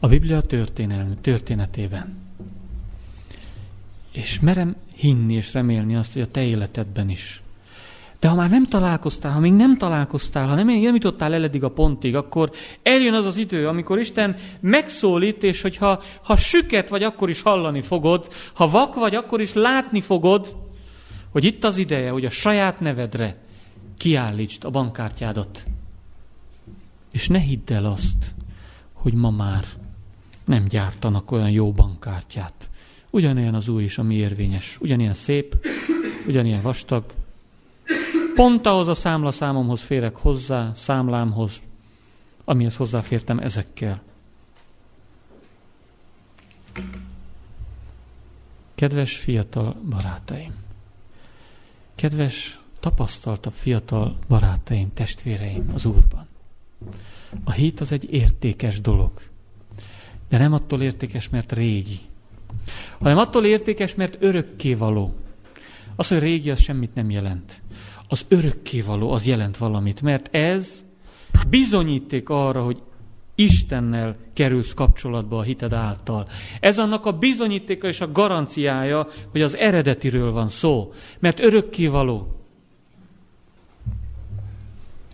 a 0.00 0.08
Biblia 0.08 0.40
történelmi, 0.40 1.14
történetében. 1.20 2.16
És 4.12 4.40
merem 4.40 4.76
hinni 4.94 5.34
és 5.34 5.52
remélni 5.52 5.96
azt, 5.96 6.12
hogy 6.12 6.22
a 6.22 6.26
te 6.26 6.42
életedben 6.42 7.10
is. 7.10 7.42
De 8.20 8.28
ha 8.28 8.34
már 8.34 8.50
nem 8.50 8.66
találkoztál, 8.66 9.32
ha 9.32 9.40
még 9.40 9.52
nem 9.52 9.76
találkoztál, 9.76 10.48
ha 10.48 10.54
nem, 10.54 10.66
nem 10.66 10.94
jutottál 10.94 11.34
el 11.34 11.44
eddig 11.44 11.64
a 11.64 11.70
pontig, 11.70 12.16
akkor 12.16 12.50
eljön 12.82 13.14
az 13.14 13.24
az 13.24 13.36
idő, 13.36 13.68
amikor 13.68 13.98
Isten 13.98 14.36
megszólít, 14.60 15.42
és 15.42 15.62
hogyha 15.62 16.02
ha 16.22 16.36
süket 16.36 16.88
vagy, 16.88 17.02
akkor 17.02 17.28
is 17.28 17.42
hallani 17.42 17.80
fogod, 17.80 18.28
ha 18.52 18.68
vak 18.68 18.94
vagy, 18.94 19.14
akkor 19.14 19.40
is 19.40 19.52
látni 19.52 20.00
fogod, 20.00 20.56
hogy 21.30 21.44
itt 21.44 21.64
az 21.64 21.76
ideje, 21.76 22.10
hogy 22.10 22.24
a 22.24 22.30
saját 22.30 22.80
nevedre 22.80 23.36
kiállítsd 23.96 24.64
a 24.64 24.70
bankkártyádat. 24.70 25.64
És 27.12 27.28
ne 27.28 27.38
hidd 27.38 27.72
el 27.72 27.84
azt, 27.84 28.34
hogy 28.92 29.12
ma 29.12 29.30
már 29.30 29.64
nem 30.48 30.64
gyártanak 30.64 31.30
olyan 31.30 31.50
jó 31.50 31.72
bankkártyát. 31.72 32.70
Ugyanilyen 33.10 33.54
az 33.54 33.68
új 33.68 33.82
is, 33.82 33.98
ami 33.98 34.14
érvényes. 34.14 34.78
Ugyanilyen 34.80 35.14
szép, 35.14 35.66
ugyanilyen 36.26 36.62
vastag, 36.62 37.04
Pont 38.38 38.66
ahhoz 38.66 38.88
a 38.88 38.94
számlaszámomhoz 38.94 39.82
férek 39.82 40.16
hozzá, 40.16 40.72
számlámhoz, 40.74 41.62
amihez 42.44 42.76
hozzáfértem 42.76 43.38
ezekkel. 43.38 44.02
Kedves 48.74 49.16
fiatal 49.16 49.76
barátaim! 49.88 50.54
Kedves, 51.94 52.60
tapasztaltabb 52.80 53.52
fiatal 53.52 54.18
barátaim, 54.28 54.92
testvéreim 54.94 55.70
az 55.74 55.84
Úrban! 55.84 56.26
A 57.44 57.50
hit 57.50 57.80
az 57.80 57.92
egy 57.92 58.12
értékes 58.12 58.80
dolog. 58.80 59.12
De 60.28 60.38
nem 60.38 60.52
attól 60.52 60.82
értékes, 60.82 61.28
mert 61.28 61.52
régi, 61.52 61.98
hanem 62.98 63.18
attól 63.18 63.44
értékes, 63.44 63.94
mert 63.94 64.16
örökkévaló. 64.20 65.14
Az, 65.96 66.08
hogy 66.08 66.18
régi, 66.18 66.50
az 66.50 66.60
semmit 66.60 66.94
nem 66.94 67.10
jelent. 67.10 67.62
Az 68.08 68.24
örökkévaló, 68.28 69.10
az 69.10 69.26
jelent 69.26 69.56
valamit, 69.56 70.02
mert 70.02 70.34
ez 70.34 70.84
bizonyíték 71.48 72.28
arra, 72.28 72.62
hogy 72.62 72.82
Istennel 73.34 74.16
kerülsz 74.32 74.74
kapcsolatba 74.74 75.38
a 75.38 75.42
hited 75.42 75.72
által. 75.72 76.28
Ez 76.60 76.78
annak 76.78 77.06
a 77.06 77.18
bizonyítéka 77.18 77.88
és 77.88 78.00
a 78.00 78.12
garanciája, 78.12 79.08
hogy 79.30 79.42
az 79.42 79.56
eredetiről 79.56 80.32
van 80.32 80.48
szó, 80.48 80.92
mert 81.18 81.40
örökkévaló. 81.40 82.42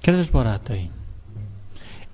Kedves 0.01 0.31
barátaim, 0.31 0.91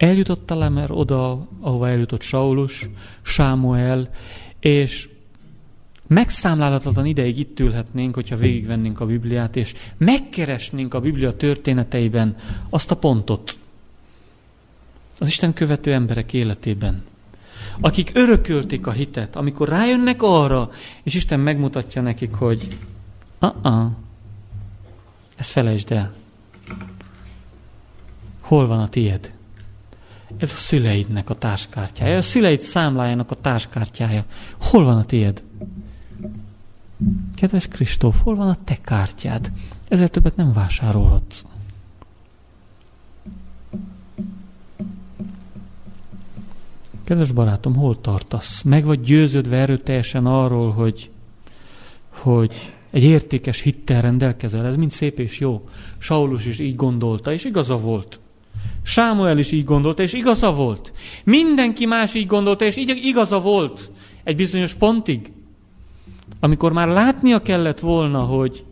eljutottál 0.00 0.70
már 0.70 0.90
oda, 0.90 1.48
ahova 1.60 1.88
eljutott 1.88 2.22
Saulus, 2.22 2.88
Sámuel, 3.22 4.10
és 4.60 5.08
megszámlálhatatlan 6.06 7.06
ideig 7.06 7.38
itt 7.38 7.60
ülhetnénk, 7.60 8.14
hogyha 8.14 8.36
végigvennénk 8.36 9.00
a 9.00 9.06
Bibliát, 9.06 9.56
és 9.56 9.74
megkeresnénk 9.96 10.94
a 10.94 11.00
Biblia 11.00 11.36
történeteiben 11.36 12.36
azt 12.68 12.90
a 12.90 12.96
pontot, 12.96 13.58
az 15.18 15.28
Isten 15.28 15.52
követő 15.52 15.92
emberek 15.92 16.32
életében, 16.32 17.02
akik 17.80 18.10
örökölték 18.14 18.86
a 18.86 18.92
hitet, 18.92 19.36
amikor 19.36 19.68
rájönnek 19.68 20.22
arra, 20.22 20.70
és 21.02 21.14
Isten 21.14 21.40
megmutatja 21.40 22.02
nekik, 22.02 22.34
hogy 22.34 22.78
uh-uh, 23.40 23.90
ezt 25.36 25.50
felejtsd 25.50 25.92
el. 25.92 26.14
Hol 28.40 28.66
van 28.66 28.80
a 28.80 28.88
tied? 28.88 29.38
Ez 30.36 30.52
a 30.52 30.56
szüleidnek 30.56 31.30
a 31.30 31.34
társkártyája, 31.34 32.16
a 32.16 32.22
szüleid 32.22 32.60
számlájának 32.60 33.30
a 33.30 33.34
társkártyája. 33.34 34.24
Hol 34.60 34.84
van 34.84 34.96
a 34.96 35.04
tied? 35.04 35.42
Kedves 37.34 37.68
Kristóf, 37.68 38.22
hol 38.22 38.34
van 38.36 38.48
a 38.48 38.56
te 38.64 38.78
kártyád? 38.80 39.52
Ezért 39.88 40.12
többet 40.12 40.36
nem 40.36 40.52
vásárolhatsz. 40.52 41.44
Kedves 47.04 47.30
barátom, 47.30 47.74
hol 47.74 48.00
tartasz? 48.00 48.62
Meg 48.62 48.84
vagy 48.84 49.00
győződve 49.00 49.56
erőteljesen 49.56 50.26
arról, 50.26 50.70
hogy, 50.70 51.10
hogy 52.08 52.72
egy 52.90 53.02
értékes 53.02 53.60
hittel 53.60 54.00
rendelkezel, 54.00 54.66
ez 54.66 54.76
mind 54.76 54.90
szép 54.90 55.18
és 55.18 55.38
jó. 55.38 55.68
Saulus 55.98 56.46
is 56.46 56.58
így 56.58 56.76
gondolta, 56.76 57.32
és 57.32 57.44
igaza 57.44 57.78
volt. 57.78 58.20
Sámuel 58.82 59.38
is 59.38 59.52
így 59.52 59.64
gondolta, 59.64 60.02
és 60.02 60.12
igaza 60.12 60.52
volt. 60.52 60.92
Mindenki 61.24 61.86
más 61.86 62.14
így 62.14 62.26
gondolta, 62.26 62.64
és 62.64 62.76
így 62.76 63.00
igaza 63.02 63.40
volt. 63.40 63.90
Egy 64.24 64.36
bizonyos 64.36 64.74
pontig. 64.74 65.32
Amikor 66.40 66.72
már 66.72 66.88
látnia 66.88 67.42
kellett 67.42 67.80
volna, 67.80 68.20
hogy 68.20 68.64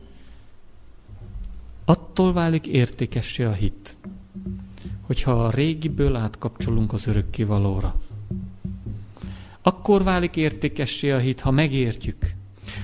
attól 1.84 2.32
válik 2.32 2.66
értékessé 2.66 3.44
a 3.44 3.52
hit, 3.52 3.96
hogyha 5.02 5.32
a 5.32 5.50
régiből 5.50 6.16
átkapcsolunk 6.16 6.92
az 6.92 7.06
örökkivalóra. 7.06 7.94
Akkor 9.62 10.02
válik 10.02 10.36
értékessé 10.36 11.10
a 11.10 11.18
hit, 11.18 11.40
ha 11.40 11.50
megértjük. 11.50 12.34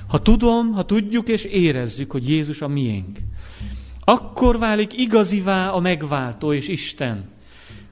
Ha 0.06 0.22
tudom, 0.22 0.72
ha 0.72 0.84
tudjuk 0.84 1.28
és 1.28 1.44
érezzük, 1.44 2.10
hogy 2.10 2.28
Jézus 2.28 2.62
a 2.62 2.68
miénk. 2.68 3.18
Akkor 4.04 4.58
válik 4.58 4.98
igazivá 4.98 5.68
a 5.68 5.80
megváltó 5.80 6.52
és 6.52 6.68
Isten. 6.68 7.28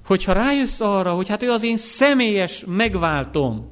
Hogyha 0.05 0.33
rájössz 0.33 0.81
arra, 0.81 1.15
hogy 1.15 1.29
hát 1.29 1.43
ő 1.43 1.51
az 1.51 1.63
én 1.63 1.77
személyes 1.77 2.65
megváltom. 2.67 3.71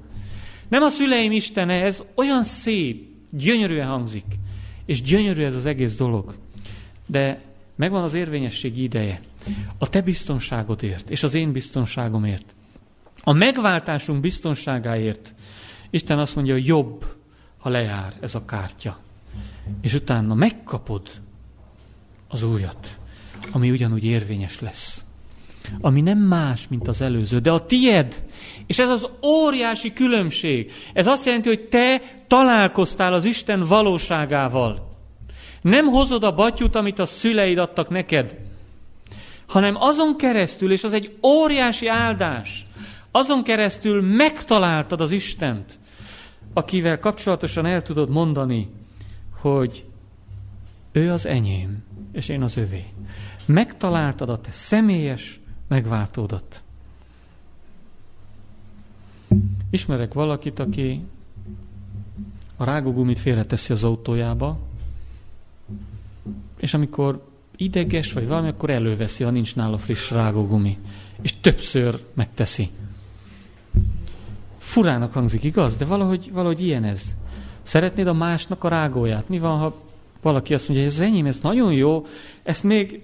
Nem 0.68 0.82
a 0.82 0.88
szüleim 0.88 1.32
Istene, 1.32 1.82
ez 1.82 2.02
olyan 2.14 2.44
szép, 2.44 3.08
gyönyörűen 3.30 3.88
hangzik. 3.88 4.24
És 4.86 5.02
gyönyörű 5.02 5.42
ez 5.42 5.54
az 5.54 5.66
egész 5.66 5.94
dolog. 5.94 6.34
De 7.06 7.40
megvan 7.76 8.02
az 8.02 8.14
érvényesség 8.14 8.78
ideje. 8.78 9.20
A 9.78 9.88
te 9.88 10.00
biztonságodért, 10.00 11.10
és 11.10 11.22
az 11.22 11.34
én 11.34 11.52
biztonságomért. 11.52 12.54
A 13.22 13.32
megváltásunk 13.32 14.20
biztonságáért 14.20 15.34
Isten 15.90 16.18
azt 16.18 16.34
mondja, 16.34 16.52
hogy 16.52 16.66
jobb, 16.66 17.04
ha 17.58 17.68
lejár 17.68 18.14
ez 18.20 18.34
a 18.34 18.44
kártya. 18.44 18.98
És 19.80 19.94
utána 19.94 20.34
megkapod 20.34 21.08
az 22.30 22.42
újat, 22.42 22.98
ami 23.50 23.70
ugyanúgy 23.70 24.04
érvényes 24.04 24.60
lesz. 24.60 25.04
Ami 25.80 26.00
nem 26.00 26.18
más, 26.18 26.68
mint 26.68 26.88
az 26.88 27.00
előző, 27.00 27.38
de 27.38 27.50
a 27.50 27.66
tied. 27.66 28.24
És 28.66 28.78
ez 28.78 28.88
az 28.88 29.06
óriási 29.24 29.92
különbség. 29.92 30.72
Ez 30.92 31.06
azt 31.06 31.24
jelenti, 31.24 31.48
hogy 31.48 31.68
te 31.68 32.02
találkoztál 32.26 33.14
az 33.14 33.24
Isten 33.24 33.66
valóságával. 33.66 34.88
Nem 35.62 35.86
hozod 35.86 36.24
a 36.24 36.34
batyut, 36.34 36.74
amit 36.74 36.98
a 36.98 37.06
szüleid 37.06 37.58
adtak 37.58 37.88
neked, 37.88 38.36
hanem 39.46 39.76
azon 39.76 40.16
keresztül, 40.16 40.72
és 40.72 40.84
az 40.84 40.92
egy 40.92 41.16
óriási 41.22 41.86
áldás, 41.86 42.66
azon 43.10 43.42
keresztül 43.42 44.02
megtaláltad 44.02 45.00
az 45.00 45.10
Istent, 45.10 45.78
akivel 46.54 46.98
kapcsolatosan 46.98 47.66
el 47.66 47.82
tudod 47.82 48.10
mondani, 48.10 48.68
hogy 49.40 49.84
ő 50.92 51.12
az 51.12 51.26
enyém, 51.26 51.84
és 52.12 52.28
én 52.28 52.42
az 52.42 52.56
övé. 52.56 52.84
Megtaláltad 53.44 54.28
a 54.28 54.40
te 54.40 54.50
személyes 54.52 55.40
megváltódat. 55.68 56.62
Ismerek 59.70 60.14
valakit, 60.14 60.58
aki 60.58 61.04
a 62.56 62.64
rágógumit 62.64 63.18
félreteszi 63.18 63.72
az 63.72 63.84
autójába, 63.84 64.58
és 66.56 66.74
amikor 66.74 67.28
ideges 67.56 68.12
vagy 68.12 68.26
valami, 68.26 68.48
akkor 68.48 68.70
előveszi, 68.70 69.24
ha 69.24 69.30
nincs 69.30 69.56
nála 69.56 69.78
friss 69.78 70.10
rágógumi. 70.10 70.78
És 71.22 71.34
többször 71.40 72.04
megteszi. 72.14 72.70
Furának 74.58 75.12
hangzik, 75.12 75.44
igaz? 75.44 75.76
De 75.76 75.84
valahogy, 75.84 76.30
valahogy 76.32 76.60
ilyen 76.60 76.84
ez. 76.84 77.16
Szeretnéd 77.62 78.06
a 78.06 78.12
másnak 78.12 78.64
a 78.64 78.68
rágóját? 78.68 79.28
Mi 79.28 79.38
van, 79.38 79.58
ha 79.58 79.80
valaki 80.22 80.54
azt 80.54 80.68
mondja, 80.68 80.86
hogy 80.86 80.94
ez 80.94 81.00
enyém, 81.00 81.26
ez 81.26 81.38
nagyon 81.42 81.72
jó, 81.72 82.06
ezt 82.42 82.62
még 82.62 83.02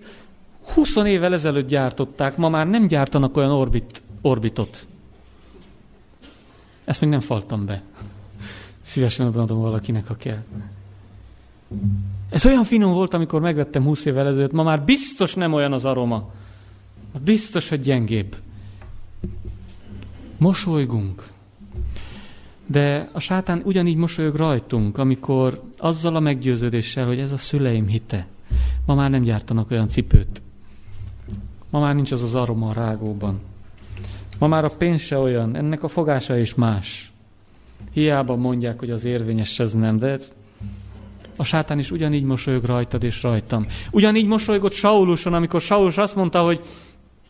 20 0.74 0.96
évvel 0.96 1.32
ezelőtt 1.32 1.68
gyártották, 1.68 2.36
ma 2.36 2.48
már 2.48 2.66
nem 2.66 2.86
gyártanak 2.86 3.36
olyan 3.36 3.50
orbit, 3.50 4.02
orbitot. 4.20 4.86
Ezt 6.84 7.00
még 7.00 7.10
nem 7.10 7.20
faltam 7.20 7.66
be. 7.66 7.82
Szívesen 8.82 9.26
adom 9.26 9.60
valakinek, 9.60 10.06
ha 10.06 10.16
kell. 10.16 10.44
Ez 12.30 12.46
olyan 12.46 12.64
finom 12.64 12.92
volt, 12.92 13.14
amikor 13.14 13.40
megvettem 13.40 13.82
20 13.82 14.04
évvel 14.04 14.26
ezelőtt, 14.26 14.52
ma 14.52 14.62
már 14.62 14.82
biztos 14.82 15.34
nem 15.34 15.52
olyan 15.52 15.72
az 15.72 15.84
aroma. 15.84 16.30
Biztos, 17.24 17.68
hogy 17.68 17.80
gyengébb. 17.80 18.36
Mosolygunk. 20.38 21.28
De 22.66 23.08
a 23.12 23.18
sátán 23.18 23.62
ugyanígy 23.64 23.96
mosolyog 23.96 24.34
rajtunk, 24.34 24.98
amikor 24.98 25.62
azzal 25.78 26.16
a 26.16 26.20
meggyőződéssel, 26.20 27.06
hogy 27.06 27.18
ez 27.18 27.32
a 27.32 27.36
szüleim 27.36 27.86
hite. 27.86 28.26
Ma 28.86 28.94
már 28.94 29.10
nem 29.10 29.22
gyártanak 29.22 29.70
olyan 29.70 29.88
cipőt. 29.88 30.42
Ma 31.70 31.80
már 31.80 31.94
nincs 31.94 32.12
az 32.12 32.22
az 32.22 32.34
aroma 32.34 32.68
a 32.68 32.72
rágóban. 32.72 33.40
Ma 34.38 34.46
már 34.46 34.64
a 34.64 34.70
pénz 34.70 35.00
se 35.00 35.18
olyan, 35.18 35.56
ennek 35.56 35.82
a 35.82 35.88
fogása 35.88 36.38
is 36.38 36.54
más. 36.54 37.12
Hiába 37.92 38.36
mondják, 38.36 38.78
hogy 38.78 38.90
az 38.90 39.04
érvényes 39.04 39.58
ez 39.58 39.72
nem, 39.72 39.98
de 39.98 40.18
a 41.36 41.44
sátán 41.44 41.78
is 41.78 41.90
ugyanígy 41.90 42.24
mosolyog 42.24 42.64
rajtad 42.64 43.02
és 43.02 43.22
rajtam. 43.22 43.66
Ugyanígy 43.90 44.26
mosolygott 44.26 44.72
Sauluson, 44.72 45.34
amikor 45.34 45.60
Saulus 45.60 45.98
azt 45.98 46.16
mondta, 46.16 46.42
hogy 46.42 46.60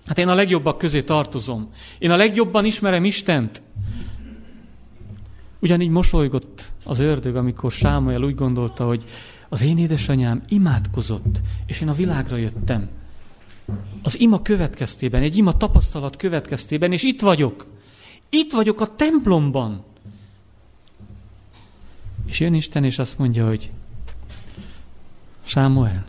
hát 0.06 0.18
én 0.18 0.28
a 0.28 0.34
legjobbak 0.34 0.78
közé 0.78 1.02
tartozom. 1.02 1.70
Én 1.98 2.10
a 2.10 2.16
legjobban 2.16 2.64
ismerem 2.64 3.04
Istent. 3.04 3.62
Ugyanígy 5.58 5.90
mosolygott 5.90 6.72
az 6.84 6.98
ördög, 6.98 7.36
amikor 7.36 7.72
Sámuel 7.72 8.22
úgy 8.22 8.34
gondolta, 8.34 8.86
hogy 8.86 9.04
az 9.48 9.62
én 9.62 9.78
édesanyám 9.78 10.42
imádkozott, 10.48 11.40
és 11.66 11.80
én 11.80 11.88
a 11.88 11.94
világra 11.94 12.36
jöttem. 12.36 12.88
Az 14.02 14.20
ima 14.20 14.42
következtében, 14.42 15.22
egy 15.22 15.36
ima 15.36 15.56
tapasztalat 15.56 16.16
következtében, 16.16 16.92
és 16.92 17.02
itt 17.02 17.20
vagyok. 17.20 17.66
Itt 18.30 18.52
vagyok 18.52 18.80
a 18.80 18.94
templomban. 18.94 19.84
És 22.26 22.40
jön 22.40 22.54
Isten, 22.54 22.84
és 22.84 22.98
azt 22.98 23.18
mondja, 23.18 23.46
hogy 23.46 23.70
Sámuel, 25.44 26.06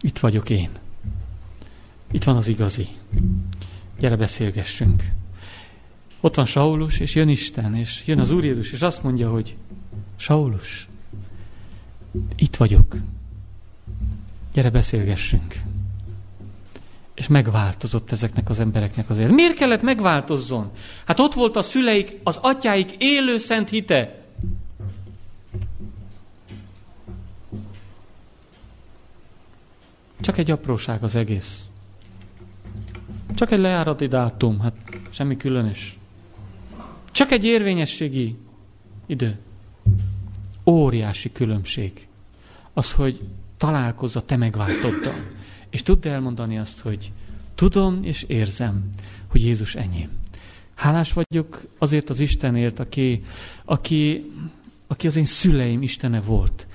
Itt 0.00 0.18
vagyok 0.18 0.50
én. 0.50 0.70
Itt 2.10 2.24
van 2.24 2.36
az 2.36 2.48
igazi. 2.48 2.88
Gyere 3.98 4.16
beszélgessünk. 4.16 5.10
Ott 6.20 6.34
van 6.34 6.44
Saulus, 6.44 7.00
és 7.00 7.14
jön 7.14 7.28
Isten, 7.28 7.74
és 7.74 8.02
jön 8.06 8.18
az 8.18 8.30
Úr 8.30 8.44
Jézus, 8.44 8.72
és 8.72 8.82
azt 8.82 9.02
mondja, 9.02 9.30
hogy 9.30 9.56
Saulus, 10.16 10.88
itt 12.36 12.56
vagyok. 12.56 12.96
Gyere 14.52 14.70
beszélgessünk. 14.70 15.54
És 17.14 17.28
megváltozott 17.28 18.10
ezeknek 18.10 18.48
az 18.50 18.60
embereknek 18.60 19.10
azért. 19.10 19.30
Miért 19.30 19.54
kellett 19.54 19.82
megváltozzon? 19.82 20.70
Hát 21.04 21.20
ott 21.20 21.34
volt 21.34 21.56
a 21.56 21.62
szüleik, 21.62 22.20
az 22.22 22.38
atyáik 22.42 22.94
élő 22.98 23.38
szent 23.38 23.68
hite. 23.68 24.24
Csak 30.20 30.38
egy 30.38 30.50
apróság 30.50 31.02
az 31.02 31.14
egész. 31.14 31.60
Csak 33.34 33.50
egy 33.50 33.58
lejárati 33.58 34.06
dátum, 34.06 34.60
hát 34.60 34.76
semmi 35.10 35.36
különös. 35.36 35.99
Csak 37.10 37.30
egy 37.30 37.44
érvényességi 37.44 38.36
idő. 39.06 39.38
Óriási 40.66 41.32
különbség. 41.32 42.06
Az, 42.72 42.92
hogy 42.92 43.20
találkozz 43.56 44.16
a 44.16 44.20
te 44.20 44.36
megváltoddal. 44.36 45.14
És 45.70 45.82
tudd 45.82 46.08
elmondani 46.08 46.58
azt, 46.58 46.80
hogy 46.80 47.12
tudom 47.54 48.04
és 48.04 48.22
érzem, 48.22 48.88
hogy 49.28 49.44
Jézus 49.44 49.74
enyém. 49.74 50.08
Hálás 50.74 51.12
vagyok 51.12 51.62
azért 51.78 52.10
az 52.10 52.20
Istenért, 52.20 52.78
aki, 52.78 53.22
aki, 53.64 54.30
aki 54.86 55.06
az 55.06 55.16
én 55.16 55.24
szüleim 55.24 55.82
Istene 55.82 56.20
volt. 56.20 56.66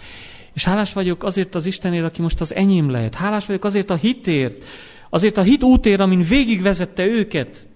És 0.54 0.64
hálás 0.64 0.94
vagyok 0.94 1.24
azért 1.24 1.56
az 1.56 1.66
Istenért, 1.66 2.06
aki 2.06 2.22
most 2.22 2.42
az 2.42 2.54
enyém 2.54 2.90
lehet. 2.90 3.16
Hálás 3.16 3.46
vagyok 3.46 3.64
azért 3.64 3.90
a 3.90 3.96
hitért, 3.96 4.64
azért 5.10 5.38
a 5.38 5.42
hit 5.42 5.64
útér, 5.64 6.02
amin 6.02 6.22
végigvezette 6.22 7.06
őket. 7.06 7.68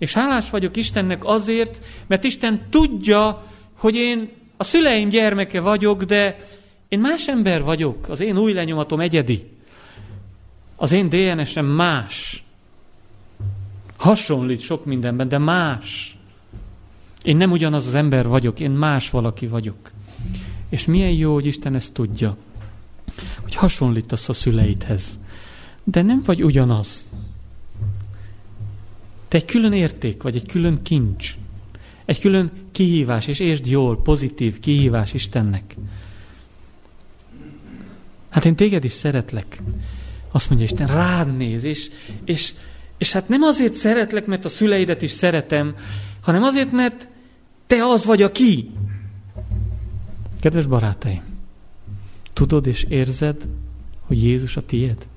És 0.00 0.12
hálás 0.12 0.50
vagyok 0.50 0.76
Istennek 0.76 1.24
azért, 1.24 1.84
mert 2.06 2.24
Isten 2.24 2.66
tudja, 2.70 3.46
hogy 3.76 3.94
én 3.94 4.30
a 4.56 4.64
szüleim 4.64 5.08
gyermeke 5.08 5.60
vagyok, 5.60 6.02
de 6.02 6.36
én 6.88 7.00
más 7.00 7.28
ember 7.28 7.62
vagyok. 7.62 8.08
Az 8.08 8.20
én 8.20 8.38
új 8.38 8.52
lenyomatom 8.52 9.00
egyedi. 9.00 9.48
Az 10.76 10.92
én 10.92 11.08
DNS-em 11.08 11.66
más. 11.66 12.44
Hasonlít 13.96 14.60
sok 14.60 14.84
mindenben, 14.84 15.28
de 15.28 15.38
más. 15.38 16.16
Én 17.22 17.36
nem 17.36 17.50
ugyanaz 17.50 17.86
az 17.86 17.94
ember 17.94 18.28
vagyok, 18.28 18.60
én 18.60 18.70
más 18.70 19.10
valaki 19.10 19.46
vagyok. 19.46 19.90
És 20.68 20.86
milyen 20.86 21.12
jó, 21.12 21.34
hogy 21.34 21.46
Isten 21.46 21.74
ezt 21.74 21.92
tudja, 21.92 22.36
hogy 23.42 23.54
hasonlítasz 23.54 24.28
a 24.28 24.32
szüleidhez. 24.32 25.18
De 25.84 26.02
nem 26.02 26.22
vagy 26.24 26.44
ugyanaz. 26.44 27.08
Te 29.30 29.36
egy 29.36 29.44
külön 29.44 29.72
érték 29.72 30.22
vagy, 30.22 30.36
egy 30.36 30.46
külön 30.46 30.82
kincs. 30.82 31.34
Egy 32.04 32.20
külön 32.20 32.50
kihívás, 32.72 33.26
és 33.26 33.40
értsd 33.40 33.66
jól, 33.66 34.02
pozitív 34.02 34.60
kihívás 34.60 35.12
Istennek. 35.12 35.76
Hát 38.28 38.44
én 38.44 38.56
téged 38.56 38.84
is 38.84 38.92
szeretlek. 38.92 39.62
Azt 40.30 40.48
mondja 40.48 40.66
Isten, 40.66 40.86
rád 40.86 41.36
néz, 41.36 41.64
és, 41.64 41.90
és, 42.24 42.52
és 42.98 43.12
hát 43.12 43.28
nem 43.28 43.42
azért 43.42 43.74
szeretlek, 43.74 44.26
mert 44.26 44.44
a 44.44 44.48
szüleidet 44.48 45.02
is 45.02 45.10
szeretem, 45.10 45.74
hanem 46.20 46.42
azért, 46.42 46.72
mert 46.72 47.08
te 47.66 47.84
az 47.84 48.04
vagy, 48.04 48.22
aki. 48.22 48.70
Kedves 50.40 50.66
barátaim, 50.66 51.22
tudod 52.32 52.66
és 52.66 52.86
érzed, 52.88 53.48
hogy 54.00 54.22
Jézus 54.22 54.56
a 54.56 54.66
tiéd? 54.66 55.08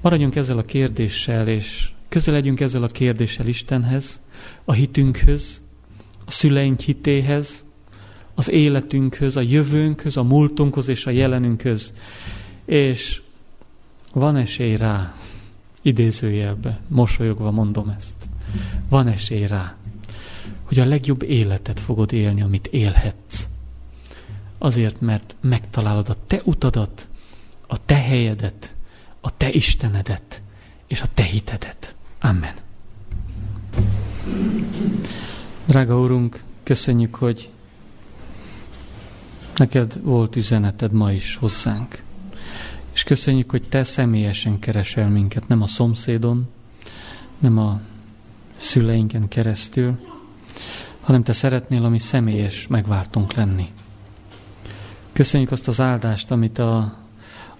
Maradjunk 0.00 0.36
ezzel 0.36 0.58
a 0.58 0.62
kérdéssel, 0.62 1.48
és 1.48 1.90
közeledjünk 2.16 2.60
ezzel 2.60 2.82
a 2.82 2.86
kérdéssel 2.86 3.46
Istenhez, 3.46 4.20
a 4.64 4.72
hitünkhöz, 4.72 5.60
a 6.24 6.30
szüleink 6.30 6.80
hitéhez, 6.80 7.64
az 8.34 8.50
életünkhöz, 8.50 9.36
a 9.36 9.40
jövőnkhöz, 9.40 10.16
a 10.16 10.22
múltunkhoz 10.22 10.88
és 10.88 11.06
a 11.06 11.10
jelenünkhöz. 11.10 11.94
És 12.64 13.22
van 14.12 14.36
esély 14.36 14.76
rá, 14.76 15.14
idézőjelbe, 15.82 16.80
mosolyogva 16.88 17.50
mondom 17.50 17.88
ezt, 17.88 18.16
van 18.88 19.06
esély 19.06 19.46
rá, 19.46 19.76
hogy 20.62 20.78
a 20.78 20.84
legjobb 20.84 21.22
életet 21.22 21.80
fogod 21.80 22.12
élni, 22.12 22.42
amit 22.42 22.66
élhetsz. 22.66 23.48
Azért, 24.58 25.00
mert 25.00 25.36
megtalálod 25.40 26.08
a 26.08 26.16
te 26.26 26.40
utadat, 26.44 27.08
a 27.66 27.84
te 27.84 27.96
helyedet, 27.96 28.74
a 29.20 29.36
te 29.36 29.52
Istenedet 29.52 30.42
és 30.86 31.00
a 31.00 31.06
te 31.14 31.22
hitedet. 31.22 31.95
Amen. 32.26 32.54
Drága 35.66 36.00
Úrunk, 36.00 36.42
köszönjük, 36.62 37.14
hogy 37.14 37.50
neked 39.56 40.02
volt 40.02 40.36
üzeneted 40.36 40.92
ma 40.92 41.12
is 41.12 41.36
hozzánk. 41.36 42.02
És 42.92 43.02
köszönjük, 43.02 43.50
hogy 43.50 43.68
te 43.68 43.84
személyesen 43.84 44.58
keresel 44.58 45.08
minket, 45.08 45.48
nem 45.48 45.62
a 45.62 45.66
szomszédon, 45.66 46.48
nem 47.38 47.58
a 47.58 47.80
szüleinken 48.56 49.28
keresztül, 49.28 49.98
hanem 51.00 51.22
te 51.22 51.32
szeretnél, 51.32 51.84
ami 51.84 51.98
személyes 51.98 52.66
megváltunk 52.66 53.32
lenni. 53.32 53.72
Köszönjük 55.12 55.50
azt 55.50 55.68
az 55.68 55.80
áldást, 55.80 56.30
amit 56.30 56.58
a, 56.58 56.94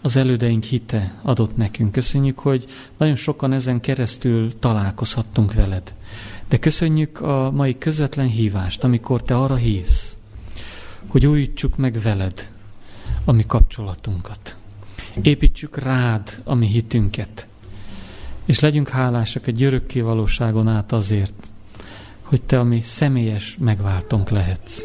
az 0.00 0.16
elődeink 0.16 0.64
hite 0.64 1.14
adott 1.22 1.56
nekünk. 1.56 1.92
Köszönjük, 1.92 2.38
hogy 2.38 2.64
nagyon 2.96 3.16
sokan 3.16 3.52
ezen 3.52 3.80
keresztül 3.80 4.58
találkozhattunk 4.58 5.54
veled. 5.54 5.94
De 6.48 6.58
köszönjük 6.58 7.20
a 7.20 7.50
mai 7.50 7.78
közvetlen 7.78 8.26
hívást, 8.26 8.84
amikor 8.84 9.22
te 9.22 9.36
arra 9.36 9.54
hívsz, 9.54 10.16
hogy 11.06 11.26
újítsuk 11.26 11.76
meg 11.76 12.00
veled 12.00 12.50
a 13.24 13.32
mi 13.32 13.46
kapcsolatunkat. 13.46 14.56
Építsük 15.22 15.78
rád 15.78 16.40
a 16.44 16.54
mi 16.54 16.66
hitünket, 16.66 17.48
és 18.44 18.60
legyünk 18.60 18.88
hálásak 18.88 19.46
egy 19.46 19.62
örökké 19.62 20.00
valóságon 20.00 20.68
át 20.68 20.92
azért, 20.92 21.50
hogy 22.22 22.42
te 22.42 22.58
a 22.58 22.64
mi 22.64 22.80
személyes 22.80 23.56
megváltónk 23.60 24.30
lehetsz. 24.30 24.82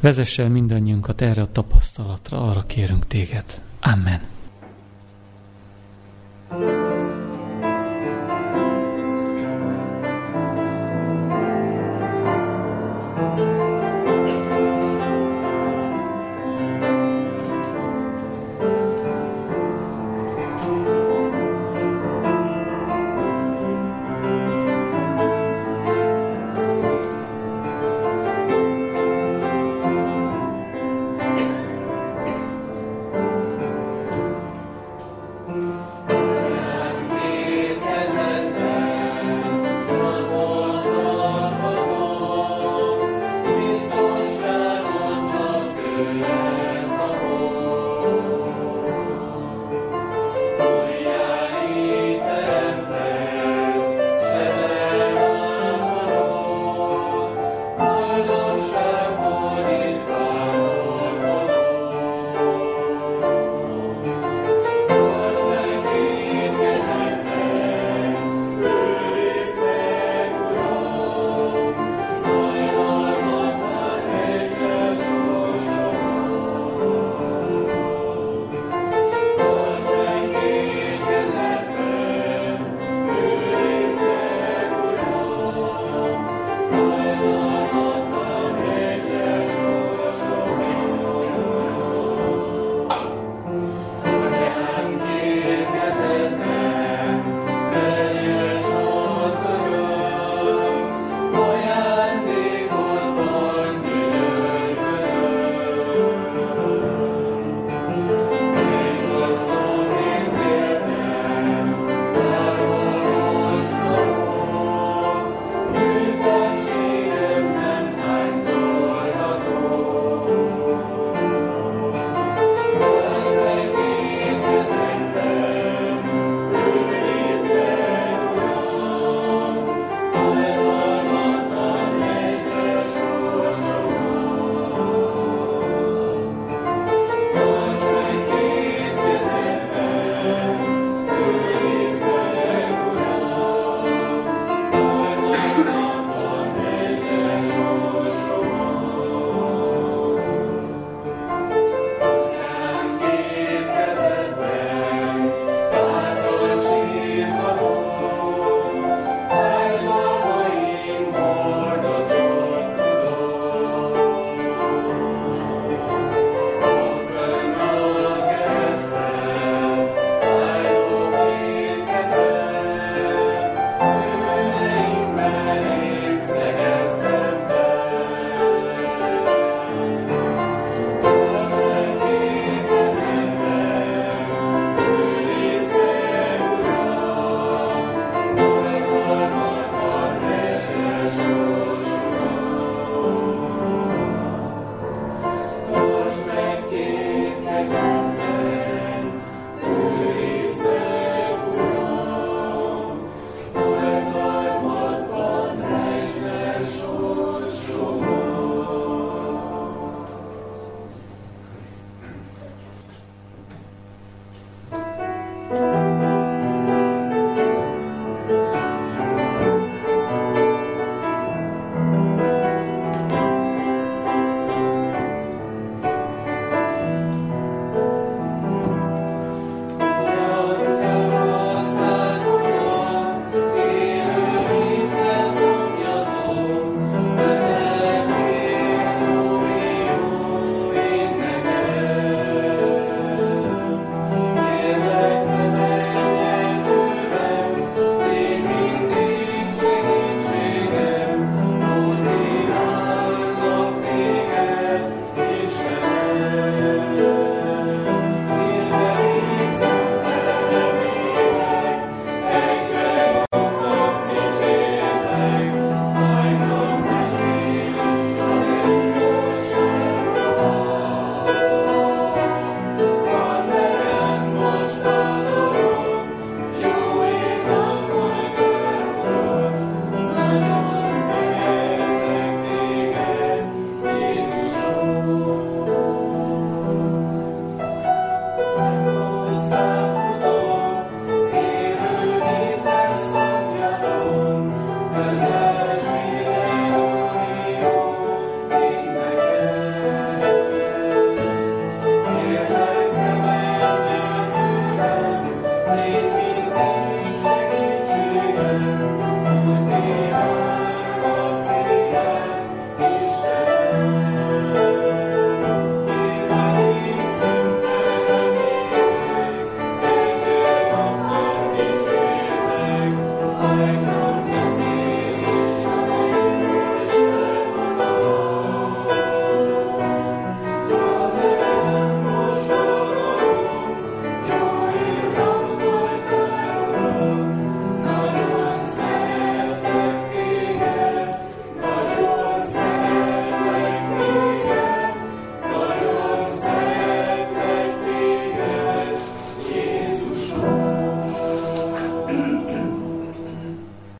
Vezess 0.00 0.38
el 0.38 0.48
mindannyiunkat 0.48 1.20
erre 1.20 1.42
a 1.42 1.52
tapasztalatra, 1.52 2.48
arra 2.48 2.64
kérünk 2.66 3.06
téged. 3.06 3.44
Amen. 3.80 4.33
Thank 6.50 6.62
you. 6.62 6.93